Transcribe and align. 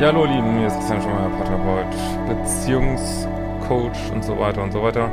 Ja, 0.00 0.08
hallo, 0.08 0.24
Lieben, 0.24 0.58
hier 0.58 0.66
ist 0.66 0.74
Christian 0.74 1.00
Schmeier, 1.00 1.30
Paartherapeut, 1.30 1.86
Beziehungscoach 2.26 4.10
und 4.12 4.24
so 4.24 4.36
weiter 4.36 4.60
und 4.60 4.72
so 4.72 4.82
weiter. 4.82 5.12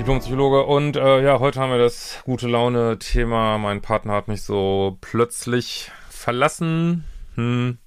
Diplompsychologe 0.00 0.64
und 0.64 0.96
äh, 0.96 1.22
ja, 1.22 1.38
heute 1.38 1.60
haben 1.60 1.70
wir 1.70 1.78
das 1.78 2.20
gute 2.24 2.48
Laune-Thema. 2.48 3.56
Mein 3.58 3.80
Partner 3.80 4.14
hat 4.14 4.26
mich 4.26 4.42
so 4.42 4.98
plötzlich 5.00 5.92
verlassen. 6.10 7.04
Hm, 7.36 7.78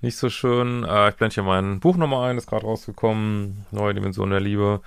nicht 0.00 0.16
so 0.16 0.30
schön. 0.30 0.84
Äh, 0.84 1.08
ich 1.08 1.16
blende 1.16 1.34
hier 1.34 1.42
mein 1.42 1.80
Buch 1.80 1.96
nochmal 1.96 2.30
ein, 2.30 2.38
ist 2.38 2.46
gerade 2.46 2.64
rausgekommen. 2.64 3.66
Neue 3.72 3.94
Dimension 3.94 4.30
der 4.30 4.40
Liebe. 4.40 4.80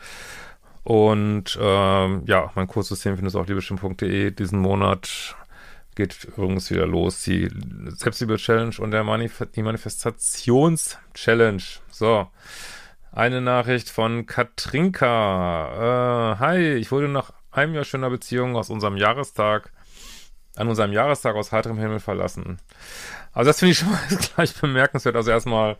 Und 0.85 1.59
ähm, 1.61 2.23
ja, 2.25 2.49
mein 2.55 2.67
Kurssystem 2.67 3.15
findest 3.15 3.35
du 3.35 3.41
auf 3.41 3.47
liebestimmt.de 3.47 4.31
diesen 4.31 4.59
Monat 4.59 5.35
geht 5.95 6.25
übrigens 6.25 6.69
wieder 6.71 6.85
los, 6.85 7.23
die 7.23 7.49
Selbstliebe-Challenge 7.87 8.75
und 8.79 8.91
der 8.91 9.03
Manif 9.03 9.43
die 9.55 9.63
Manifestations-Challenge. 9.63 11.63
So, 11.89 12.27
eine 13.11 13.41
Nachricht 13.41 13.89
von 13.89 14.25
Katrinka. 14.25 16.35
Äh, 16.35 16.39
hi, 16.39 16.73
ich 16.75 16.91
wurde 16.91 17.07
nach 17.07 17.31
einem 17.51 17.73
Jahr 17.73 17.83
schöner 17.83 18.09
Beziehung 18.09 18.55
aus 18.55 18.69
unserem 18.69 18.97
Jahrestag, 18.97 19.71
an 20.55 20.67
unserem 20.67 20.93
Jahrestag 20.93 21.35
aus 21.35 21.51
heiterem 21.51 21.79
Himmel 21.79 21.99
verlassen. 21.99 22.59
Also 23.33 23.49
das 23.49 23.59
finde 23.59 23.71
ich 23.71 23.79
schon 23.79 23.91
mal 23.91 23.99
gleich 24.35 24.55
bemerkenswert. 24.55 25.15
Also 25.15 25.31
erstmal, 25.31 25.77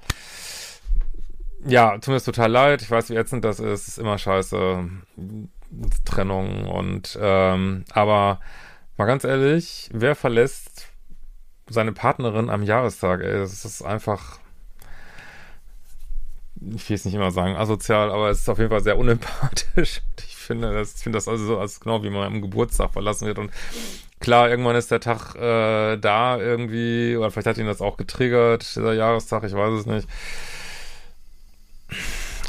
ja, 1.65 1.91
tut 1.93 2.09
mir 2.09 2.15
das 2.15 2.25
total 2.25 2.52
leid. 2.52 2.81
Ich 2.81 2.89
weiß, 2.89 3.09
wie 3.09 3.15
ätzend 3.15 3.45
das 3.45 3.59
ist. 3.59 3.87
Ist 3.87 3.99
immer 3.99 4.17
scheiße. 4.17 4.89
Trennung 6.05 6.65
und, 6.65 7.17
ähm, 7.21 7.85
aber 7.91 8.39
Mal 9.00 9.05
ganz 9.05 9.23
ehrlich, 9.23 9.89
wer 9.94 10.14
verlässt 10.14 10.88
seine 11.69 11.94
Partnerin 11.94 12.50
am 12.50 12.64
Jahrestag? 12.64 13.22
Ey, 13.22 13.31
das 13.31 13.64
ist 13.64 13.81
einfach, 13.81 14.39
ich 16.59 16.89
will 16.89 16.95
es 16.95 17.05
nicht 17.05 17.14
immer 17.14 17.31
sagen, 17.31 17.55
asozial, 17.55 18.11
aber 18.11 18.30
es 18.30 18.42
ist 18.42 18.50
auf 18.50 18.58
jeden 18.58 18.72
Fall 18.72 18.83
sehr 18.83 18.97
unempathisch. 18.97 20.02
Ich 20.27 20.36
finde 20.36 20.73
das, 20.73 20.95
ich 20.95 21.03
finde 21.03 21.16
das 21.16 21.27
also 21.30 21.45
so, 21.45 21.59
als 21.59 21.80
genau 21.80 22.03
wie 22.03 22.09
man 22.09 22.23
am 22.23 22.42
Geburtstag 22.42 22.92
verlassen 22.92 23.27
wird 23.27 23.38
und 23.38 23.52
klar, 24.20 24.50
irgendwann 24.50 24.75
ist 24.75 24.89
der 24.92 25.00
Tag 25.00 25.36
äh, 25.36 25.95
da 25.95 26.38
irgendwie, 26.38 27.16
oder 27.16 27.30
vielleicht 27.31 27.47
hat 27.47 27.58
ihn 27.58 27.67
das 27.67 27.81
auch 27.81 27.95
getriggert, 27.95 28.75
dieser 28.75 28.94
Jahrestag, 28.94 29.44
ich 29.44 29.53
weiß 29.53 29.80
es 29.80 29.86
nicht. 29.86 30.09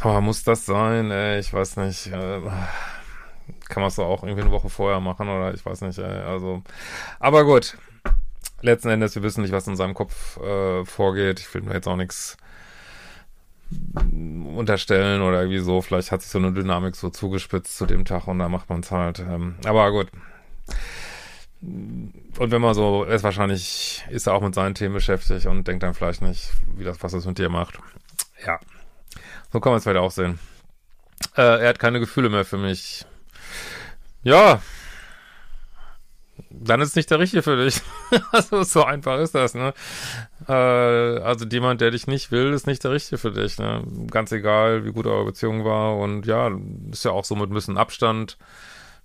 Aber 0.01 0.21
muss 0.21 0.43
das 0.43 0.67
sein? 0.67 1.11
Ey, 1.11 1.39
ich 1.39 1.53
weiß 1.53 1.77
nicht. 1.77 2.07
Äh, 2.07 2.41
kann 3.71 3.81
man 3.81 3.89
es 3.89 3.99
auch 3.99 4.23
irgendwie 4.23 4.43
eine 4.43 4.51
Woche 4.51 4.69
vorher 4.69 5.01
machen 5.01 5.29
oder 5.29 5.55
ich 5.55 5.65
weiß 5.65 5.81
nicht. 5.83 5.99
Also, 5.99 6.63
aber 7.19 7.45
gut. 7.45 7.77
Letzten 8.63 8.91
Endes, 8.91 9.15
wir 9.15 9.23
wissen 9.23 9.41
nicht, 9.41 9.53
was 9.53 9.67
in 9.67 9.77
seinem 9.77 9.95
Kopf 9.95 10.37
äh, 10.37 10.85
vorgeht. 10.85 11.41
Ich 11.41 11.55
will 11.55 11.63
mir 11.63 11.73
jetzt 11.73 11.89
auch 11.89 11.97
nichts 11.97 12.37
unterstellen 14.57 15.23
oder 15.23 15.41
irgendwie 15.41 15.61
so. 15.61 15.81
Vielleicht 15.81 16.13
hat 16.13 16.23
sich 16.23 16.31
so 16.31 16.39
eine 16.39 16.53
Dynamik 16.53 16.97
so 16.97 17.09
zugespitzt 17.09 17.77
zu 17.77 17.87
dem 17.87 18.05
Tag 18.05 18.27
und 18.27 18.39
da 18.39 18.49
macht 18.49 18.69
man 18.69 18.81
es 18.81 18.91
halt. 18.91 19.21
Ähm, 19.21 19.55
aber 19.65 19.91
gut. 19.93 20.09
Und 21.63 22.51
wenn 22.51 22.61
man 22.61 22.75
so, 22.75 23.05
ist 23.05 23.23
wahrscheinlich, 23.23 24.05
ist 24.11 24.27
er 24.27 24.35
auch 24.35 24.43
mit 24.43 24.55
seinen 24.55 24.75
Themen 24.75 24.95
beschäftigt 24.95 25.47
und 25.47 25.69
denkt 25.69 25.83
dann 25.83 25.95
vielleicht 25.95 26.23
nicht, 26.23 26.51
wie 26.75 26.85
das, 26.85 27.03
was 27.03 27.13
das 27.13 27.27
mit 27.27 27.39
dir 27.39 27.51
macht. 27.51 27.79
Ja. 28.47 28.59
So 29.53 29.61
kann 29.61 29.73
man 29.73 29.79
es 29.79 29.85
vielleicht 29.85 30.01
auch 30.01 30.11
sehen. 30.11 30.39
Äh, 31.37 31.63
er 31.63 31.69
hat 31.69 31.79
keine 31.79 32.01
Gefühle 32.01 32.31
mehr 32.31 32.45
für 32.45 32.59
mich. 32.59 33.05
Ja. 34.23 34.61
Dann 36.51 36.81
ist 36.81 36.97
nicht 36.97 37.11
der 37.11 37.21
Richtige 37.21 37.43
für 37.43 37.63
dich. 37.63 37.81
also 38.33 38.63
so 38.63 38.85
einfach 38.85 39.19
ist 39.21 39.35
das, 39.35 39.55
ne? 39.55 39.73
Äh, 40.49 40.53
also 40.53 41.47
jemand, 41.47 41.81
der 41.81 41.91
dich 41.91 42.07
nicht 42.07 42.33
will, 42.33 42.53
ist 42.53 42.67
nicht 42.67 42.83
der 42.85 42.91
Richtige 42.91 43.19
für 43.19 43.31
dich, 43.31 43.59
ne? 43.59 43.83
Ganz 44.11 44.33
egal, 44.33 44.85
wie 44.85 44.93
gut 44.93 45.07
eure 45.07 45.25
Beziehung 45.27 45.65
war 45.65 45.97
und 45.97 46.27
ja, 46.27 46.51
ist 46.91 47.05
ja 47.05 47.13
auch 47.13 47.25
so 47.25 47.37
mit 47.37 47.51
ein 47.51 47.55
bisschen 47.55 47.79
Abstand 47.79 48.37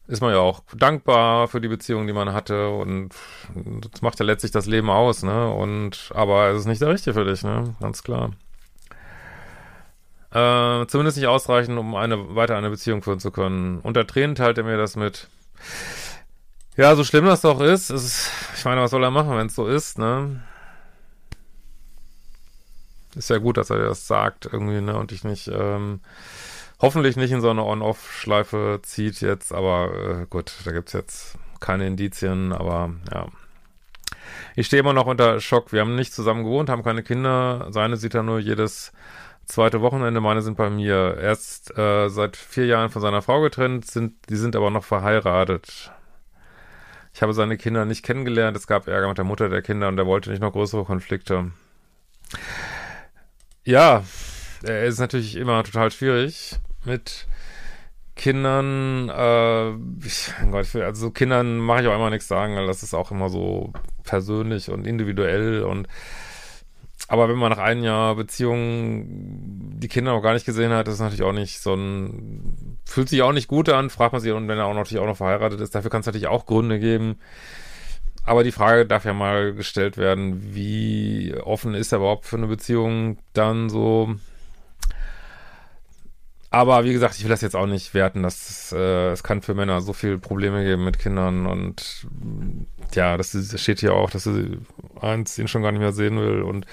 ist 0.08 0.22
man 0.22 0.32
ja 0.32 0.40
auch 0.40 0.62
dankbar 0.76 1.48
für 1.48 1.62
die 1.62 1.68
Beziehung, 1.68 2.06
die 2.08 2.14
man 2.14 2.34
hatte 2.34 2.70
und 2.70 3.10
das 3.56 4.02
macht 4.02 4.20
ja 4.20 4.26
letztlich 4.26 4.52
das 4.52 4.68
Leben 4.68 4.90
aus, 4.90 5.24
ne? 5.24 5.52
Und 5.52 6.12
aber 6.14 6.50
es 6.50 6.60
ist 6.60 6.66
nicht 6.68 6.82
der 6.82 6.90
Richtige 6.90 7.16
für 7.16 7.26
dich, 7.26 7.44
ne? 7.44 7.76
Ganz 7.80 8.04
klar. 8.04 8.32
Äh, 10.36 10.86
zumindest 10.88 11.16
nicht 11.16 11.28
ausreichend, 11.28 11.80
um 11.80 11.96
eine 11.96 12.36
weiter 12.36 12.58
eine 12.58 12.70
Beziehung 12.70 13.02
führen 13.02 13.22
zu 13.22 13.32
können. 13.32 13.80
Unter 13.80 14.06
Tränen 14.06 14.36
teilt 14.36 14.58
er 14.58 14.66
mir 14.66 14.76
das 14.76 14.98
mit. 14.98 15.30
Ja, 16.76 16.94
so 16.98 17.06
schlimm 17.06 17.24
das 17.26 17.40
doch 17.40 17.62
ist, 17.62 17.90
ist 17.90 18.30
ich 18.58 18.66
meine, 18.66 18.82
was 18.82 18.92
soll 18.92 19.02
er 19.02 19.12
machen, 19.12 19.38
wenn 19.38 19.48
es 19.48 19.56
so 19.56 19.66
ist, 19.66 19.98
ne? 19.98 20.44
Ist 23.16 23.30
ja 23.30 23.38
gut, 23.38 23.56
dass 23.56 23.70
er 23.70 23.78
das 23.78 24.08
sagt 24.08 24.50
irgendwie, 24.52 24.82
ne? 24.82 24.98
Und 24.98 25.14
ich 25.14 25.24
nicht, 25.24 25.48
ähm, 25.48 26.02
hoffentlich 26.82 27.16
nicht 27.16 27.32
in 27.32 27.40
so 27.40 27.50
eine 27.50 27.64
On-Off-Schleife 27.64 28.82
zieht 28.84 29.22
jetzt, 29.22 29.54
aber 29.54 29.94
äh, 29.94 30.26
gut, 30.30 30.52
da 30.66 30.74
gibt's 30.74 30.92
jetzt 30.92 31.38
keine 31.62 31.88
Indizien, 31.88 32.52
aber 32.52 32.92
ja. 33.14 33.28
Ich 34.58 34.68
stehe 34.68 34.82
immer 34.82 34.92
noch 34.92 35.06
unter 35.06 35.40
Schock. 35.40 35.72
Wir 35.72 35.80
haben 35.80 35.96
nicht 35.96 36.14
zusammen 36.14 36.44
gewohnt, 36.44 36.70
haben 36.70 36.84
keine 36.84 37.04
Kinder. 37.04 37.68
Seine 37.70 37.96
sieht 37.96 38.16
er 38.16 38.24
nur 38.24 38.40
jedes 38.40 38.92
zweite 39.46 39.82
Wochenende, 39.82 40.22
meine 40.22 40.42
sind 40.42 40.58
bei 40.58 40.70
mir. 40.70 41.18
Erst 41.20 41.78
äh, 41.78 42.10
seit 42.10 42.38
vier 42.38 42.66
Jahren 42.66 42.90
von 42.90 43.02
seiner 43.02 43.22
Frau 43.22 43.42
getrennt, 43.42 43.86
sind, 43.86 44.14
die 44.30 44.36
sind 44.36 44.56
aber 44.56 44.70
noch 44.70 44.84
verheiratet. 44.84 45.92
Ich 47.14 47.22
habe 47.22 47.34
seine 47.34 47.58
Kinder 47.58 47.86
nicht 47.86 48.04
kennengelernt, 48.04 48.58
es 48.58 48.68
gab 48.68 48.88
Ärger 48.88 49.08
mit 49.08 49.18
der 49.18 49.26
Mutter 49.26 49.48
der 49.48 49.62
Kinder 49.62 49.88
und 49.88 49.98
er 49.98 50.06
wollte 50.06 50.30
nicht 50.30 50.42
noch 50.42 50.52
größere 50.52 50.84
Konflikte. 50.84 51.52
Ja, 53.64 54.04
es 54.64 54.96
ist 54.96 55.00
natürlich 55.00 55.36
immer 55.38 55.64
total 55.64 55.92
schwierig 55.92 56.60
mit 56.84 57.28
Kindern, 58.16 59.10
äh, 59.10 59.72
ich, 60.06 60.34
Gott, 60.52 60.76
also 60.76 61.12
Kindern 61.12 61.58
mache 61.58 61.82
ich 61.82 61.88
auch 61.88 61.96
immer 61.96 62.10
nichts 62.10 62.28
sagen, 62.28 62.56
weil 62.56 62.68
das 62.68 62.84
ist 62.84 62.94
auch 62.94 63.12
immer 63.12 63.30
so 63.30 63.74
persönlich 64.04 64.70
und 64.70 64.88
individuell 64.88 65.64
und 65.64 65.88
aber 67.08 67.30
wenn 67.30 67.38
man 67.38 67.52
nach 67.52 67.60
einem 67.60 67.84
Jahr 67.84 68.16
Beziehung 68.16 69.06
die 69.80 69.88
Kinder 69.88 70.14
noch 70.14 70.22
gar 70.22 70.34
nicht 70.34 70.46
gesehen 70.46 70.72
hat, 70.72 70.88
ist 70.88 71.00
natürlich 71.00 71.24
auch 71.24 71.34
nicht 71.34 71.60
so 71.60 71.76
ein, 71.76 72.78
fühlt 72.86 73.10
sich 73.10 73.22
auch 73.22 73.32
nicht 73.32 73.48
gut 73.48 73.70
an, 73.70 73.90
fragt 73.90 74.14
man 74.14 74.22
sich, 74.22 74.32
und 74.32 74.48
wenn 74.48 74.58
er 74.58 74.66
auch 74.66 74.74
natürlich 74.74 75.02
auch 75.02 75.08
noch 75.08 75.18
verheiratet 75.18 75.62
ist, 75.62 75.76
dafür 75.76 75.92
kann 75.92 76.02
es 76.02 76.08
natürlich 76.08 76.28
auch 76.28 76.46
Gründe 76.46 76.80
geben. 76.80 77.18
Aber 78.24 78.44
die 78.44 78.52
Frage 78.52 78.88
darf 78.88 79.06
ja 79.06 79.14
mal 79.14 79.54
gestellt 79.54 79.98
werden, 79.98 80.56
wie 80.56 81.36
offen 81.44 81.76
ist 81.76 81.92
er 81.92 82.00
überhaupt 82.00 82.26
für 82.26 82.38
eine 82.38 82.48
Beziehung 82.48 83.20
dann 83.34 83.70
so? 83.70 84.16
Aber 86.56 86.86
wie 86.86 86.94
gesagt, 86.94 87.16
ich 87.18 87.24
will 87.26 87.30
das 87.30 87.42
jetzt 87.42 87.58
auch 87.58 87.66
nicht 87.66 87.94
werten, 87.94 88.24
dass 88.24 88.72
äh, 88.72 89.10
es 89.12 89.24
kann 89.24 89.42
für 89.42 89.54
Männer 89.54 89.82
so 89.82 89.92
viele 89.92 90.20
Probleme 90.20 90.64
geben 90.64 90.86
mit 90.86 91.00
Kindern 91.00 91.48
und 91.48 92.08
ja, 92.94 93.18
das, 93.18 93.34
das 93.34 93.60
steht 93.62 93.82
hier 93.82 93.94
auch, 93.94 94.10
dass 94.10 94.24
sie 94.24 94.60
eins 95.02 95.38
ihn 95.38 95.50
schon 95.50 95.64
gar 95.64 95.74
nicht 95.74 95.82
mehr 95.82 95.92
sehen 95.92 96.18
will 96.18 96.44
und 96.44 96.66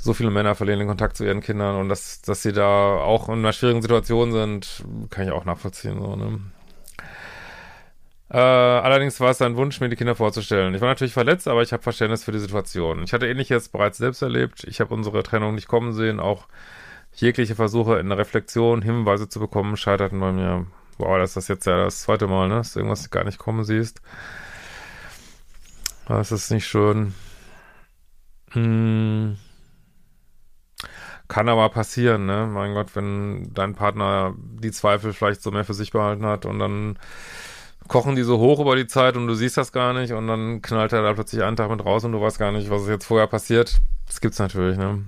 so 0.00 0.14
viele 0.14 0.32
Männer 0.32 0.56
verlieren 0.56 0.80
den 0.80 0.88
Kontakt 0.88 1.16
zu 1.16 1.24
ihren 1.24 1.42
Kindern 1.42 1.76
und 1.76 1.90
dass, 1.90 2.22
dass 2.22 2.42
sie 2.42 2.50
da 2.50 2.96
auch 2.96 3.28
in 3.28 3.34
einer 3.34 3.52
schwierigen 3.52 3.82
Situation 3.82 4.32
sind, 4.32 4.82
kann 5.10 5.28
ich 5.28 5.30
auch 5.32 5.44
nachvollziehen. 5.44 6.00
So, 6.00 6.16
ne? 6.16 6.40
äh, 8.30 8.36
allerdings 8.36 9.20
war 9.20 9.30
es 9.30 9.38
sein 9.38 9.54
Wunsch, 9.54 9.80
mir 9.80 9.90
die 9.90 9.96
Kinder 9.96 10.16
vorzustellen. 10.16 10.74
Ich 10.74 10.80
war 10.80 10.88
natürlich 10.88 11.14
verletzt, 11.14 11.46
aber 11.46 11.62
ich 11.62 11.72
habe 11.72 11.84
Verständnis 11.84 12.24
für 12.24 12.32
die 12.32 12.40
Situation. 12.40 13.04
Ich 13.04 13.12
hatte 13.12 13.28
ähnliches 13.28 13.68
bereits 13.68 13.98
selbst 13.98 14.22
erlebt. 14.22 14.64
Ich 14.64 14.80
habe 14.80 14.92
unsere 14.92 15.22
Trennung 15.22 15.54
nicht 15.54 15.68
kommen 15.68 15.92
sehen. 15.92 16.18
Auch 16.18 16.48
jegliche 17.14 17.54
Versuche 17.54 17.98
in 17.98 18.08
der 18.08 18.18
Reflexion 18.18 18.82
Hinweise 18.82 19.28
zu 19.28 19.40
bekommen, 19.40 19.76
scheiterten 19.76 20.20
bei 20.20 20.32
mir. 20.32 20.66
Wow, 20.98 21.18
das 21.18 21.36
ist 21.36 21.48
jetzt 21.48 21.66
ja 21.66 21.84
das 21.84 22.02
zweite 22.02 22.26
Mal, 22.26 22.48
ne? 22.48 22.56
Dass 22.56 22.72
du 22.72 22.80
irgendwas 22.80 23.10
gar 23.10 23.24
nicht 23.24 23.38
kommen 23.38 23.64
siehst. 23.64 24.00
Das 26.06 26.32
ist 26.32 26.50
nicht 26.50 26.66
schön. 26.66 27.14
Hm. 28.52 29.36
Kann 31.26 31.48
aber 31.48 31.68
passieren, 31.70 32.26
ne? 32.26 32.46
Mein 32.46 32.74
Gott, 32.74 32.94
wenn 32.94 33.52
dein 33.54 33.74
Partner 33.74 34.34
die 34.36 34.70
Zweifel 34.70 35.12
vielleicht 35.12 35.42
so 35.42 35.50
mehr 35.50 35.64
für 35.64 35.74
sich 35.74 35.90
behalten 35.90 36.26
hat 36.26 36.44
und 36.44 36.58
dann 36.58 36.98
kochen 37.88 38.16
die 38.16 38.22
so 38.22 38.38
hoch 38.38 38.60
über 38.60 38.76
die 38.76 38.86
Zeit 38.86 39.16
und 39.16 39.26
du 39.26 39.34
siehst 39.34 39.56
das 39.56 39.72
gar 39.72 39.92
nicht 39.94 40.12
und 40.12 40.26
dann 40.26 40.62
knallt 40.62 40.92
er 40.92 41.02
da 41.02 41.12
plötzlich 41.14 41.42
einen 41.42 41.56
Tag 41.56 41.70
mit 41.70 41.84
raus 41.84 42.04
und 42.04 42.12
du 42.12 42.20
weißt 42.20 42.38
gar 42.38 42.52
nicht, 42.52 42.70
was 42.70 42.82
ist 42.82 42.88
jetzt 42.88 43.06
vorher 43.06 43.26
passiert. 43.26 43.80
Das 44.06 44.20
gibt's 44.20 44.38
natürlich, 44.38 44.76
ne? 44.76 45.04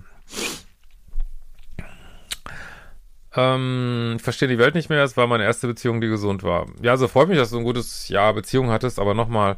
Ähm, 3.36 4.14
ich 4.16 4.22
verstehe 4.22 4.48
die 4.48 4.58
Welt 4.58 4.74
nicht 4.74 4.88
mehr. 4.88 5.04
Es 5.04 5.16
war 5.16 5.26
meine 5.26 5.44
erste 5.44 5.66
Beziehung, 5.66 6.00
die 6.00 6.08
gesund 6.08 6.42
war. 6.42 6.66
Ja, 6.80 6.92
also 6.92 7.06
freut 7.06 7.28
mich, 7.28 7.38
dass 7.38 7.50
du 7.50 7.58
ein 7.58 7.64
gutes 7.64 8.08
Jahr 8.08 8.32
Beziehung 8.34 8.70
hattest, 8.70 8.98
aber 8.98 9.14
nochmal, 9.14 9.56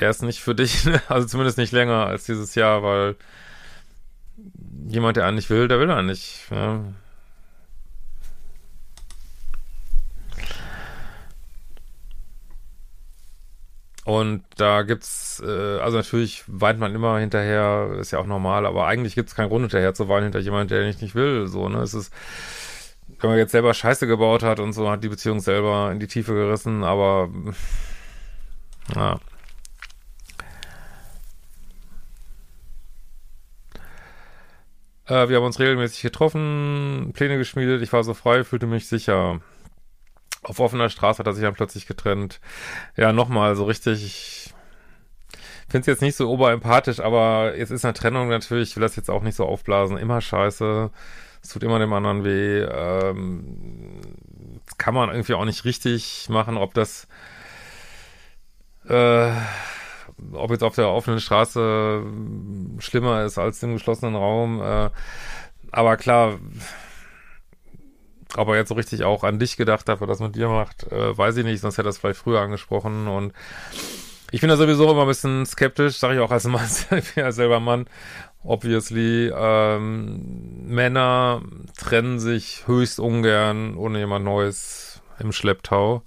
der 0.00 0.10
ist 0.10 0.22
nicht 0.22 0.40
für 0.40 0.54
dich, 0.54 0.84
ne? 0.84 1.00
also 1.08 1.26
zumindest 1.26 1.58
nicht 1.58 1.72
länger 1.72 2.06
als 2.06 2.24
dieses 2.24 2.54
Jahr, 2.54 2.82
weil 2.82 3.16
jemand, 4.88 5.16
der 5.16 5.26
einen 5.26 5.36
nicht 5.36 5.50
will, 5.50 5.68
der 5.68 5.78
will 5.78 5.90
einen 5.90 6.08
nicht. 6.08 6.46
Ja. 6.50 6.84
Und 14.04 14.42
da 14.56 14.82
gibt's, 14.82 15.40
äh, 15.46 15.78
also 15.78 15.98
natürlich 15.98 16.42
weint 16.48 16.80
man 16.80 16.94
immer 16.94 17.18
hinterher, 17.18 17.96
ist 18.00 18.10
ja 18.10 18.18
auch 18.18 18.26
normal, 18.26 18.66
aber 18.66 18.86
eigentlich 18.86 19.14
gibt's 19.14 19.34
keinen 19.36 19.48
Grund 19.48 19.62
hinterher 19.62 19.94
zu 19.94 20.08
weinen 20.08 20.24
hinter 20.24 20.40
jemand, 20.40 20.70
der 20.72 20.84
nicht 20.84 21.02
nicht 21.02 21.14
will. 21.14 21.46
So, 21.46 21.68
ne? 21.68 21.78
Es 21.78 21.94
ist, 21.94 22.12
wenn 23.20 23.30
man 23.30 23.38
jetzt 23.38 23.52
selber 23.52 23.74
Scheiße 23.74 24.06
gebaut 24.08 24.42
hat 24.42 24.58
und 24.60 24.72
so, 24.72 24.90
hat 24.90 25.04
die 25.04 25.08
Beziehung 25.08 25.40
selber 25.40 25.90
in 25.92 26.00
die 26.00 26.08
Tiefe 26.08 26.34
gerissen, 26.34 26.82
aber 26.84 27.30
ja. 28.94 29.20
Äh, 35.06 35.28
wir 35.28 35.36
haben 35.36 35.44
uns 35.44 35.60
regelmäßig 35.60 36.02
getroffen, 36.02 37.12
Pläne 37.14 37.38
geschmiedet, 37.38 37.82
ich 37.82 37.92
war 37.92 38.02
so 38.04 38.14
frei, 38.14 38.44
fühlte 38.44 38.66
mich 38.66 38.88
sicher. 38.88 39.40
Auf 40.42 40.60
offener 40.60 40.88
Straße 40.88 41.20
hat 41.20 41.26
er 41.26 41.32
sich 41.34 41.44
dann 41.44 41.54
plötzlich 41.54 41.86
getrennt. 41.86 42.40
Ja, 42.96 43.12
nochmal, 43.12 43.54
so 43.54 43.64
richtig, 43.64 44.04
ich 44.04 44.52
finde 45.68 45.80
es 45.82 45.86
jetzt 45.86 46.02
nicht 46.02 46.16
so 46.16 46.28
oberempathisch, 46.30 47.00
aber 47.00 47.56
jetzt 47.56 47.70
ist 47.70 47.84
eine 47.84 47.94
Trennung 47.94 48.28
natürlich, 48.28 48.70
ich 48.70 48.76
will 48.76 48.82
das 48.82 48.96
jetzt 48.96 49.10
auch 49.10 49.22
nicht 49.22 49.36
so 49.36 49.46
aufblasen, 49.46 49.96
immer 49.96 50.20
scheiße. 50.20 50.90
Es 51.42 51.48
tut 51.48 51.62
immer 51.64 51.78
dem 51.78 51.92
anderen 51.92 52.24
weh. 52.24 52.60
Ähm, 52.60 54.00
kann 54.78 54.94
man 54.94 55.10
irgendwie 55.10 55.34
auch 55.34 55.44
nicht 55.44 55.64
richtig 55.64 56.28
machen, 56.28 56.56
ob 56.56 56.74
das, 56.74 57.08
äh, 58.88 59.32
ob 60.32 60.50
jetzt 60.50 60.62
auf 60.62 60.74
der 60.76 60.88
offenen 60.88 61.20
Straße 61.20 62.04
schlimmer 62.78 63.24
ist 63.24 63.38
als 63.38 63.62
im 63.62 63.74
geschlossenen 63.74 64.14
Raum. 64.14 64.60
Äh, 64.62 64.90
aber 65.72 65.96
klar, 65.96 66.38
ob 68.36 68.48
er 68.48 68.56
jetzt 68.56 68.68
so 68.68 68.74
richtig 68.74 69.04
auch 69.04 69.24
an 69.24 69.38
dich 69.38 69.56
gedacht 69.56 69.88
hat, 69.88 70.00
was 70.00 70.08
das 70.08 70.20
mit 70.20 70.36
dir 70.36 70.48
macht, 70.48 70.90
äh, 70.90 71.16
weiß 71.16 71.36
ich 71.36 71.44
nicht, 71.44 71.60
sonst 71.60 71.78
hätte 71.78 71.88
er 71.88 71.90
das 71.90 71.98
vielleicht 71.98 72.20
früher 72.20 72.40
angesprochen. 72.40 73.08
Und 73.08 73.32
ich 74.30 74.40
bin 74.40 74.48
da 74.48 74.56
sowieso 74.56 74.90
immer 74.90 75.02
ein 75.02 75.08
bisschen 75.08 75.44
skeptisch, 75.44 75.98
sage 75.98 76.14
ich 76.14 76.20
auch 76.20 76.30
als 76.30 76.44
Mann, 76.48 76.68
ja 77.16 77.32
selber 77.32 77.60
Mann, 77.60 77.86
obviously. 78.42 79.30
Ähm, 79.34 80.66
Männer 80.66 81.42
trennen 81.76 82.18
sich 82.18 82.66
höchst 82.66 83.00
ungern 83.00 83.76
ohne 83.76 83.98
jemand 83.98 84.24
Neues 84.24 85.02
im 85.18 85.32
Schlepptau. 85.32 86.02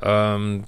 Ähm, 0.00 0.64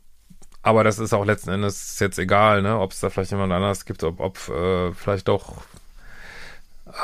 aber 0.63 0.85
das 0.85 0.99
ist 0.99 1.15
auch 1.15 1.25
letzten 1.25 1.51
Endes 1.51 1.99
jetzt 2.01 2.19
egal, 2.19 2.63
ne, 2.63 2.79
ob 2.79 2.93
es 2.93 3.01
da 3.01 3.11
vielleicht 3.11 3.31
jemand 3.31 3.53
anders 3.53 3.87
gibt, 3.87 4.05
ob, 4.05 4.21
ob 4.21 4.37
äh, 4.49 4.93
vielleicht 4.93 5.29
doch, 5.29 5.63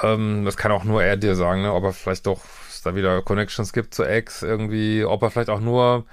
ähm, 0.02 0.44
das 0.44 0.56
kann 0.56 0.73
auch 0.73 0.84
nur 0.84 1.02
er 1.02 1.17
dir 1.17 1.34
sagen, 1.37 1.62
ne, 1.62 1.73
ob 1.73 1.84
er 1.84 1.93
vielleicht 1.93 2.26
doch 2.26 2.43
da 2.86 2.94
wieder 2.94 3.22
Connections 3.22 3.72
gibt 3.72 3.94
zu 3.94 4.04
Ex 4.04 4.42
irgendwie, 4.42 5.04
ob 5.04 5.22
er 5.22 5.30
vielleicht 5.30 5.50
auch 5.50 5.60
nur, 5.60 6.06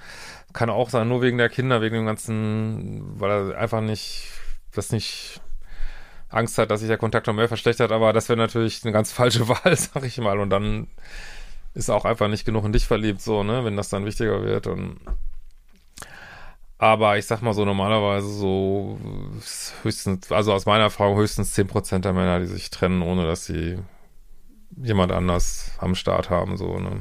kann 0.52 0.70
auch 0.70 0.90
sein, 0.90 1.08
nur 1.08 1.22
wegen 1.22 1.38
der 1.38 1.48
Kinder, 1.48 1.80
wegen 1.80 1.96
dem 1.96 2.06
ganzen, 2.06 3.20
weil 3.20 3.30
er 3.30 3.58
einfach 3.58 3.80
nicht, 3.80 4.28
das 4.74 4.92
nicht 4.92 5.40
Angst 6.28 6.58
hat, 6.58 6.70
dass 6.70 6.80
sich 6.80 6.88
der 6.88 6.98
Kontakt 6.98 7.26
noch 7.26 7.34
mehr 7.34 7.48
verschlechtert, 7.48 7.92
aber 7.92 8.12
das 8.12 8.28
wäre 8.28 8.38
natürlich 8.38 8.84
eine 8.84 8.92
ganz 8.92 9.12
falsche 9.12 9.48
Wahl, 9.48 9.76
sag 9.76 10.04
ich 10.04 10.18
mal, 10.18 10.38
und 10.38 10.50
dann 10.50 10.88
ist 11.74 11.90
auch 11.90 12.04
einfach 12.04 12.28
nicht 12.28 12.44
genug 12.44 12.64
in 12.64 12.72
dich 12.72 12.86
verliebt, 12.86 13.20
so, 13.20 13.42
ne, 13.42 13.64
wenn 13.64 13.76
das 13.76 13.88
dann 13.88 14.04
wichtiger 14.04 14.42
wird. 14.42 14.66
Und 14.66 15.00
aber 16.78 17.18
ich 17.18 17.26
sag 17.26 17.40
mal 17.40 17.54
so, 17.54 17.64
normalerweise 17.64 18.28
so 18.28 18.98
höchstens, 19.82 20.30
also 20.30 20.52
aus 20.52 20.66
meiner 20.66 20.84
Erfahrung 20.84 21.16
höchstens 21.16 21.56
10% 21.56 22.00
der 22.00 22.12
Männer, 22.12 22.40
die 22.40 22.46
sich 22.46 22.70
trennen, 22.70 23.02
ohne 23.02 23.24
dass 23.24 23.46
sie 23.46 23.78
jemand 24.76 25.12
anders 25.12 25.72
am 25.78 25.94
Start 25.94 26.30
haben, 26.30 26.56
so, 26.56 26.78
ne. 26.78 27.00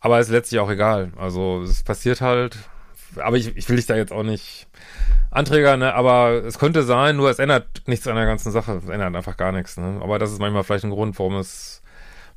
Aber 0.00 0.20
ist 0.20 0.28
letztlich 0.28 0.60
auch 0.60 0.70
egal. 0.70 1.12
Also 1.16 1.62
es 1.62 1.82
passiert 1.82 2.20
halt. 2.20 2.58
Aber 3.16 3.36
ich, 3.36 3.56
ich 3.56 3.68
will 3.68 3.76
dich 3.76 3.86
da 3.86 3.96
jetzt 3.96 4.12
auch 4.12 4.22
nicht 4.22 4.66
Anträger, 5.30 5.76
ne? 5.76 5.94
Aber 5.94 6.44
es 6.44 6.58
könnte 6.58 6.82
sein, 6.82 7.16
nur 7.16 7.30
es 7.30 7.38
ändert 7.38 7.82
nichts 7.86 8.06
an 8.06 8.16
der 8.16 8.26
ganzen 8.26 8.52
Sache. 8.52 8.72
Es 8.72 8.88
ändert 8.88 9.16
einfach 9.16 9.36
gar 9.36 9.52
nichts, 9.52 9.78
ne? 9.78 10.00
Aber 10.02 10.18
das 10.18 10.30
ist 10.30 10.40
manchmal 10.40 10.62
vielleicht 10.62 10.84
ein 10.84 10.90
Grund, 10.90 11.18
warum 11.18 11.36
es 11.36 11.82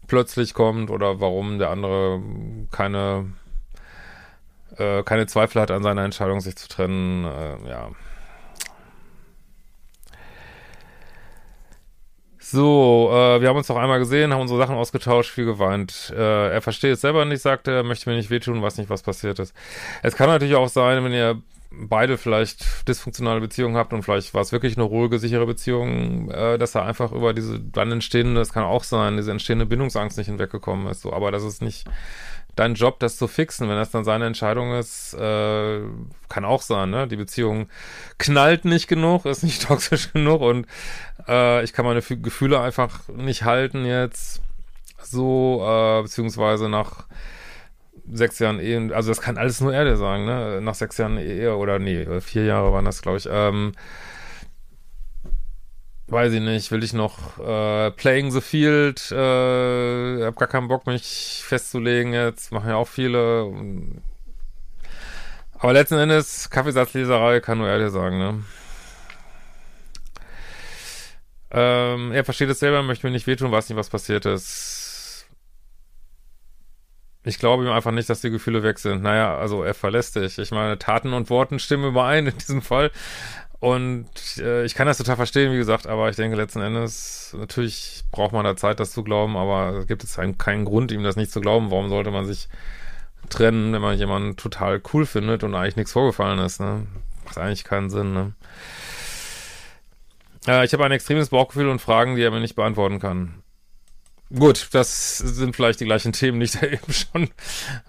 plötzlich 0.08 0.54
kommt 0.54 0.90
oder 0.90 1.20
warum 1.20 1.60
der 1.60 1.70
andere 1.70 2.22
keine 2.72 3.34
äh, 4.78 5.04
keine 5.04 5.28
Zweifel 5.28 5.62
hat 5.62 5.72
an 5.72 5.84
seiner 5.84 6.06
Entscheidung, 6.06 6.40
sich 6.40 6.56
zu 6.56 6.68
trennen. 6.68 7.26
Äh, 7.26 7.70
ja, 7.70 7.90
So, 12.50 13.10
äh, 13.12 13.42
wir 13.42 13.50
haben 13.50 13.58
uns 13.58 13.68
noch 13.68 13.76
einmal 13.76 14.00
gesehen, 14.00 14.32
haben 14.32 14.40
unsere 14.40 14.58
Sachen 14.58 14.78
ausgetauscht, 14.78 15.32
viel 15.32 15.44
geweint. 15.44 16.14
Äh, 16.16 16.54
er 16.54 16.62
versteht 16.62 16.94
es 16.94 17.02
selber 17.02 17.26
nicht, 17.26 17.42
sagt 17.42 17.68
er, 17.68 17.84
möchte 17.84 18.10
mir 18.10 18.16
nicht 18.16 18.30
wehtun, 18.30 18.62
weiß 18.62 18.78
nicht, 18.78 18.90
was 18.90 19.04
passiert 19.04 19.38
ist. 19.40 19.54
Es 20.02 20.16
kann 20.16 20.30
natürlich 20.30 20.56
auch 20.56 20.70
sein, 20.70 21.04
wenn 21.04 21.12
ihr 21.12 21.42
beide 21.72 22.18
vielleicht 22.18 22.88
dysfunktionale 22.88 23.42
Beziehungen 23.42 23.76
habt 23.76 23.92
und 23.92 24.04
vielleicht 24.04 24.34
war 24.34 24.42
es 24.44 24.54
wirklich 24.54 24.78
eine 24.78 24.86
ruhige, 24.86 25.20
sichere 25.20 25.46
Beziehung, 25.46 26.32
äh, 26.32 26.58
dass 26.58 26.74
er 26.74 26.86
einfach 26.86 27.12
über 27.12 27.34
diese 27.34 27.60
dann 27.60 27.92
entstehende, 27.92 28.36
das 28.36 28.54
kann 28.54 28.64
auch 28.64 28.86
sein, 28.86 29.18
diese 29.18 29.32
entstehende 29.32 29.66
Bindungsangst 29.66 30.18
nicht 30.18 30.28
hinweggekommen 30.28 30.88
ist. 30.88 31.02
So, 31.02 31.12
aber 31.12 31.32
das 31.32 31.44
ist 31.44 31.62
nicht 31.62 31.84
dein 32.60 32.74
Job, 32.74 33.00
das 33.00 33.18
zu 33.18 33.28
fixen. 33.28 33.70
Wenn 33.70 33.78
das 33.78 33.92
dann 33.92 34.04
seine 34.04 34.26
Entscheidung 34.26 34.74
ist, 34.74 35.14
äh, 35.14 35.82
kann 36.30 36.46
auch 36.46 36.62
sein, 36.62 36.90
ne? 36.90 37.08
Die 37.08 37.16
Beziehung 37.16 37.70
knallt 38.18 38.66
nicht 38.66 38.88
genug, 38.88 39.26
ist 39.26 39.44
nicht 39.44 39.62
toxisch 39.68 40.12
genug 40.12 40.42
und 40.42 40.68
äh, 41.28 41.64
ich 41.64 41.74
kann 41.74 41.86
meine 41.86 42.02
Gefühle 42.02 42.60
einfach 42.60 43.08
nicht 43.10 43.44
halten 43.44 43.86
jetzt 43.86 44.42
so, 45.02 45.64
äh, 45.66 46.02
beziehungsweise 46.02 46.70
nach 46.70 47.06
sechs 48.12 48.40
Jahren 48.40 48.60
Ehe, 48.60 48.94
also 48.94 49.10
das 49.10 49.22
kann 49.22 49.38
alles 49.38 49.62
nur 49.62 49.74
er 49.74 49.86
dir 49.86 49.98
sagen, 49.98 50.26
ne? 50.26 50.60
Nach 50.62 50.76
sechs 50.76 50.98
Jahren 50.98 51.18
Ehe 51.18 51.56
oder 51.56 51.80
nee, 51.80 52.22
vier 52.22 52.46
Jahre 52.46 52.74
waren 52.74 52.86
das, 52.86 53.02
glaube 53.02 53.18
ich, 53.18 53.28
ähm, 53.32 53.74
weiß 56.08 56.34
ich 56.34 56.42
nicht, 56.42 56.72
will 56.72 56.84
ich 56.84 56.94
noch 56.94 57.38
äh, 57.40 57.92
Playing 57.92 58.32
the 58.32 58.42
Field, 58.42 59.12
äh, 59.12 60.26
hab 60.26 60.36
gar 60.38 60.48
keinen 60.48 60.68
Bock, 60.68 60.88
mich 60.88 61.44
festzulegen 61.46 62.14
jetzt, 62.14 62.52
machen 62.52 62.70
ja 62.70 62.76
auch 62.76 62.88
viele. 62.88 63.52
Aber 65.60 65.74
letzten 65.74 65.98
Endes, 65.98 66.50
Kaffeesatzleserei 66.50 67.40
kann 67.40 67.58
nur 67.58 67.78
dir 67.78 67.90
sagen, 67.90 68.18
ne? 68.20 68.44
Ähm, 71.50 72.12
er 72.12 72.26
versteht 72.26 72.50
es 72.50 72.60
selber, 72.60 72.84
möchte 72.84 73.08
mir 73.08 73.12
nicht 73.12 73.28
wehtun, 73.28 73.52
weiß 73.52 73.70
nicht, 73.70 73.78
was 73.78 73.90
passiert 73.90 74.26
ist. 74.26 75.28
Ich 77.24 77.40
glaube 77.40 77.66
ihm 77.66 77.72
einfach 77.72 77.92
nicht, 77.92 78.10
dass 78.10 78.22
die 78.22 78.30
Gefühle 78.30 78.64
weg 78.64 78.80
sind. 78.80 79.02
Naja, 79.04 79.38
also 79.38 79.64
er 79.64 79.74
verlässt 79.74 80.16
dich. 80.16 80.38
Ich 80.38 80.52
meine, 80.52 80.78
Taten 80.78 81.14
und 81.14 81.30
Worten 81.30 81.60
stimmen 81.60 81.90
überein 81.90 82.28
in 82.28 82.38
diesem 82.38 82.62
Fall. 82.62 82.92
Und 83.60 84.38
äh, 84.38 84.66
ich 84.66 84.76
kann 84.76 84.86
das 84.86 85.00
total 85.00 85.16
verstehen, 85.16 85.52
wie 85.52 85.58
gesagt, 85.58 85.88
aber 85.88 86.10
ich 86.10 86.16
denke 86.16 86.38
letzten 86.38 86.62
Endes, 86.62 87.36
natürlich 87.38 88.04
braucht 88.12 88.32
man 88.32 88.46
da 88.46 88.56
Zeit, 88.56 88.80
das 88.80 88.92
zu 88.92 89.04
glauben, 89.04 89.36
aber 89.36 89.80
es 89.80 89.88
gibt 89.88 90.04
jetzt 90.04 90.20
einen, 90.20 90.38
keinen 90.38 90.64
Grund, 90.64 90.92
ihm 90.92 91.04
das 91.04 91.16
nicht 91.16 91.32
zu 91.32 91.42
glauben. 91.42 91.72
Warum 91.72 91.90
sollte 91.90 92.12
man 92.12 92.26
sich 92.26 92.50
trennen, 93.30 93.74
wenn 93.74 93.82
man 93.82 93.98
jemanden 93.98 94.38
total 94.38 94.82
cool 94.94 95.06
findet 95.06 95.44
und 95.44 95.56
eigentlich 95.56 95.76
nichts 95.76 95.92
vorgefallen 95.92 96.40
ist, 96.40 96.60
ne? 96.60 96.86
Macht 97.26 97.40
eigentlich 97.40 97.64
keinen 97.64 97.90
Sinn, 97.90 98.14
ne? 98.14 98.34
Äh, 100.48 100.64
ich 100.64 100.74
habe 100.74 100.86
ein 100.86 100.92
extremes 100.92 101.30
Bauchgefühl 101.30 101.70
und 101.70 101.82
Fragen, 101.82 102.16
die 102.16 102.22
er 102.22 102.32
mir 102.32 102.40
nicht 102.40 102.56
beantworten 102.56 103.00
kann. 103.00 103.42
Gut, 104.36 104.70
das 104.74 105.18
sind 105.20 105.56
vielleicht 105.56 105.80
die 105.80 105.86
gleichen 105.86 106.12
Themen, 106.12 106.40
die 106.40 106.46
ich 106.46 106.52
da 106.52 106.68
eben 106.68 106.92
schon 106.92 107.30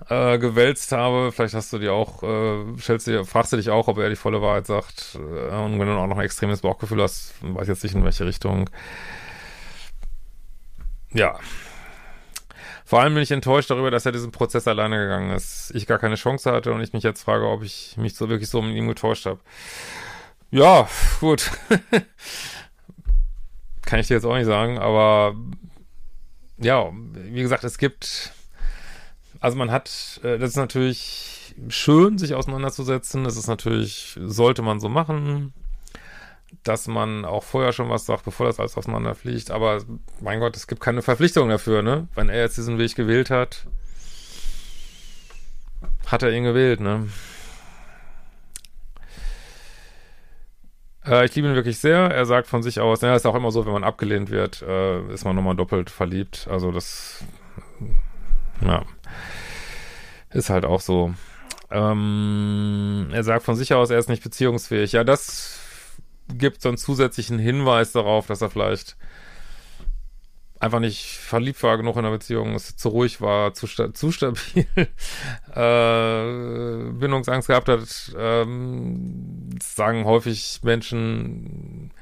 äh, 0.09 0.39
gewälzt 0.39 0.93
habe. 0.93 1.33
Vielleicht 1.33 1.55
hast 1.55 1.73
du 1.73 1.79
dir 1.79 1.93
auch, 1.93 2.23
äh, 2.23 2.79
stellst 2.81 3.09
dir, 3.09 3.25
fragst 3.25 3.53
du 3.53 3.57
dich 3.57 3.71
auch, 3.71 3.89
ob 3.89 3.99
er 3.99 4.09
die 4.09 4.17
volle 4.17 4.41
Wahrheit 4.41 4.67
sagt. 4.67 5.17
Äh, 5.17 5.55
und 5.57 5.81
wenn 5.81 5.87
du 5.87 5.95
auch 5.95 6.07
noch 6.07 6.19
ein 6.19 6.25
extremes 6.25 6.61
Bauchgefühl 6.61 7.03
hast, 7.03 7.35
weiß 7.43 7.67
jetzt 7.67 7.83
nicht 7.83 7.95
in 7.95 8.05
welche 8.05 8.25
Richtung. 8.25 8.71
Ja. 11.13 11.39
Vor 12.85 13.01
allem 13.01 13.15
bin 13.15 13.23
ich 13.23 13.33
enttäuscht 13.33 13.71
darüber, 13.71 13.91
dass 13.91 14.07
er 14.07 14.13
diesen 14.13 14.31
Prozess 14.31 14.69
alleine 14.69 14.97
gegangen 14.97 15.31
ist. 15.33 15.73
Ich 15.75 15.87
gar 15.87 15.99
keine 15.99 16.15
Chance 16.15 16.53
hatte 16.53 16.73
und 16.73 16.81
ich 16.81 16.93
mich 16.93 17.03
jetzt 17.03 17.23
frage, 17.23 17.49
ob 17.49 17.63
ich 17.63 17.97
mich 17.97 18.15
so 18.15 18.29
wirklich 18.29 18.49
so 18.49 18.63
mit 18.63 18.77
ihm 18.77 18.87
getäuscht 18.87 19.27
habe. 19.27 19.41
Ja, 20.51 20.89
gut. 21.21 21.51
kann 23.89 24.01
ich 24.01 24.07
dir 24.07 24.15
jetzt 24.15 24.25
auch 24.25 24.37
nicht 24.37 24.47
sagen, 24.47 24.79
aber 24.79 25.35
ja, 26.59 26.91
wie 26.93 27.43
gesagt, 27.43 27.65
es 27.65 27.79
gibt, 27.79 28.33
also 29.41 29.57
man 29.57 29.71
hat, 29.71 30.21
äh, 30.23 30.39
das 30.39 30.51
ist 30.51 30.57
natürlich 30.57 31.55
schön, 31.69 32.19
sich 32.19 32.35
auseinanderzusetzen. 32.35 33.25
Das 33.25 33.37
ist 33.37 33.47
natürlich, 33.47 34.19
sollte 34.21 34.63
man 34.63 34.81
so 34.81 34.89
machen, 34.89 35.53
dass 36.63 36.87
man 36.87 37.25
auch 37.25 37.45
vorher 37.45 37.73
schon 37.73 37.91
was 37.91 38.07
sagt, 38.07 38.25
bevor 38.25 38.47
das 38.47 38.59
alles 38.59 38.77
auseinanderfliegt. 38.77 39.51
Aber 39.51 39.83
mein 40.21 40.41
Gott, 40.41 40.57
es 40.57 40.67
gibt 40.67 40.81
keine 40.81 41.03
Verpflichtung 41.03 41.49
dafür, 41.49 41.83
ne? 41.83 42.09
Wenn 42.15 42.29
er 42.29 42.41
jetzt 42.41 42.57
diesen 42.57 42.79
Weg 42.79 42.95
gewählt 42.95 43.31
hat, 43.31 43.67
hat 46.07 46.23
er 46.23 46.33
ihn 46.33 46.45
gewählt, 46.45 46.81
ne? 46.81 47.09
Äh, 51.09 51.25
ich 51.25 51.35
liebe 51.35 51.49
ihn 51.49 51.55
wirklich 51.55 51.79
sehr. 51.79 52.11
Er 52.11 52.27
sagt 52.27 52.47
von 52.47 52.63
sich 52.63 52.81
aus, 52.81 53.01
ja, 53.01 53.15
ist 53.15 53.27
auch 53.27 53.35
immer 53.35 53.51
so, 53.51 53.65
wenn 53.67 53.73
man 53.73 53.85
abgelehnt 53.85 54.31
wird, 54.31 54.63
äh, 54.63 55.01
ist 55.13 55.25
man 55.25 55.35
nochmal 55.37 55.57
doppelt 55.57 55.91
verliebt. 55.91 56.47
Also 56.51 56.71
das, 56.71 57.25
ja, 58.61 58.85
ist 60.31 60.51
halt 60.51 60.65
auch 60.65 60.81
so. 60.81 61.15
Ähm, 61.71 63.09
er 63.13 63.25
sagt 63.25 63.45
von 63.45 63.57
sich 63.57 63.75
aus, 63.75 63.91
er 63.91 63.99
ist 63.99 64.09
nicht 64.09 64.23
beziehungsfähig. 64.23 64.93
Ja, 64.93 65.05
das 65.05 65.61
gibt 66.29 66.63
so 66.63 66.69
einen 66.69 66.79
zusätzlichen 66.79 67.39
Hinweis 67.39 67.93
darauf, 67.93 68.27
dass 68.27 68.43
er 68.43 68.51
vielleicht 68.51 68.97
einfach 70.61 70.81
nicht 70.81 71.19
verliebt 71.19 71.63
war 71.63 71.77
genug 71.77 71.97
in 71.97 72.03
der 72.03 72.11
Beziehung, 72.11 72.55
es 72.55 72.77
zu 72.77 72.89
ruhig 72.89 73.21
war, 73.21 73.55
zu, 73.55 73.67
sta 73.67 73.93
zu 73.95 74.11
stabil, 74.11 74.67
äh, 75.55 76.91
Bindungsangst 76.93 77.49
gehabt 77.49 77.69
hat, 77.69 78.13
ähm, 78.17 79.51
sagen 79.63 80.05
häufig 80.05 80.61
Menschen, 80.63 81.93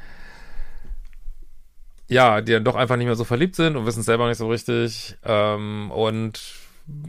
ja, 2.09 2.41
die 2.41 2.53
dann 2.53 2.65
doch 2.65 2.77
einfach 2.77 2.97
nicht 2.97 3.07
mehr 3.07 3.17
so 3.17 3.25
verliebt 3.25 3.57
sind 3.57 3.77
und 3.77 3.87
wissen 3.87 4.01
es 4.01 4.07
selber 4.07 4.29
nicht 4.29 4.39
so 4.39 4.49
richtig 4.49 5.17
ähm, 5.25 5.91
und 5.91 6.41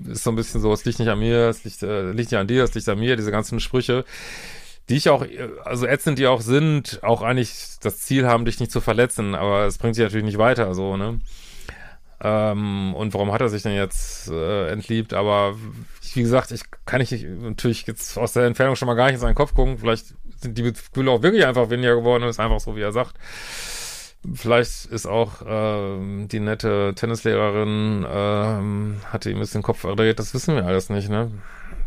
ist 0.07 0.23
so 0.23 0.31
ein 0.31 0.35
bisschen 0.35 0.59
so, 0.59 0.73
es 0.73 0.85
liegt 0.85 0.99
nicht 0.99 1.09
an 1.09 1.19
mir, 1.19 1.49
es 1.49 1.63
liegt, 1.63 1.83
äh, 1.83 2.11
liegt 2.11 2.31
nicht 2.31 2.39
an 2.39 2.47
dir, 2.47 2.63
es 2.63 2.73
liegt 2.73 2.89
an 2.89 2.99
mir, 2.99 3.15
diese 3.15 3.31
ganzen 3.31 3.59
Sprüche, 3.59 4.05
die 4.89 4.95
ich 4.95 5.09
auch, 5.09 5.25
also 5.65 5.85
ätzend 5.85 6.19
die 6.19 6.27
auch 6.27 6.41
sind, 6.41 6.99
auch 7.03 7.21
eigentlich 7.21 7.77
das 7.81 7.99
Ziel 7.99 8.25
haben, 8.25 8.45
dich 8.45 8.59
nicht 8.59 8.71
zu 8.71 8.81
verletzen, 8.81 9.35
aber 9.35 9.65
es 9.65 9.77
bringt 9.77 9.95
sich 9.95 10.03
natürlich 10.03 10.25
nicht 10.25 10.37
weiter, 10.37 10.73
so, 10.73 10.97
ne? 10.97 11.19
Ähm, 12.19 12.95
und 12.95 13.13
warum 13.13 13.31
hat 13.31 13.41
er 13.41 13.49
sich 13.49 13.61
denn 13.61 13.75
jetzt 13.75 14.29
äh, 14.29 14.69
entliebt? 14.69 15.13
Aber 15.13 15.55
wie 16.13 16.21
gesagt, 16.21 16.51
ich 16.51 16.63
kann 16.85 17.01
ich 17.01 17.11
natürlich 17.23 17.85
jetzt 17.85 18.17
aus 18.17 18.33
der 18.33 18.45
Entfernung 18.45 18.75
schon 18.75 18.87
mal 18.87 18.95
gar 18.95 19.05
nicht 19.05 19.15
in 19.15 19.19
seinen 19.19 19.35
Kopf 19.35 19.53
gucken. 19.53 19.77
Vielleicht 19.77 20.15
sind 20.41 20.57
die 20.57 20.63
Gefühle 20.63 21.11
auch 21.11 21.21
wirklich 21.21 21.45
einfach 21.45 21.69
weniger 21.69 21.95
geworden 21.95 22.23
und 22.23 22.29
ist 22.29 22.39
einfach 22.39 22.59
so, 22.59 22.75
wie 22.75 22.81
er 22.81 22.91
sagt. 22.91 23.13
Vielleicht 24.33 24.85
ist 24.85 25.05
auch 25.05 25.43
ähm, 25.45 26.27
die 26.27 26.39
nette 26.39 26.93
Tennislehrerin, 26.95 28.05
ähm, 28.09 28.97
hatte 29.11 29.29
ihm 29.29 29.39
bisschen 29.39 29.61
den 29.61 29.65
Kopf 29.65 29.81
verdreht, 29.81 30.19
das 30.19 30.33
wissen 30.33 30.55
wir 30.55 30.65
alles 30.65 30.89
nicht, 30.89 31.09
ne? 31.09 31.31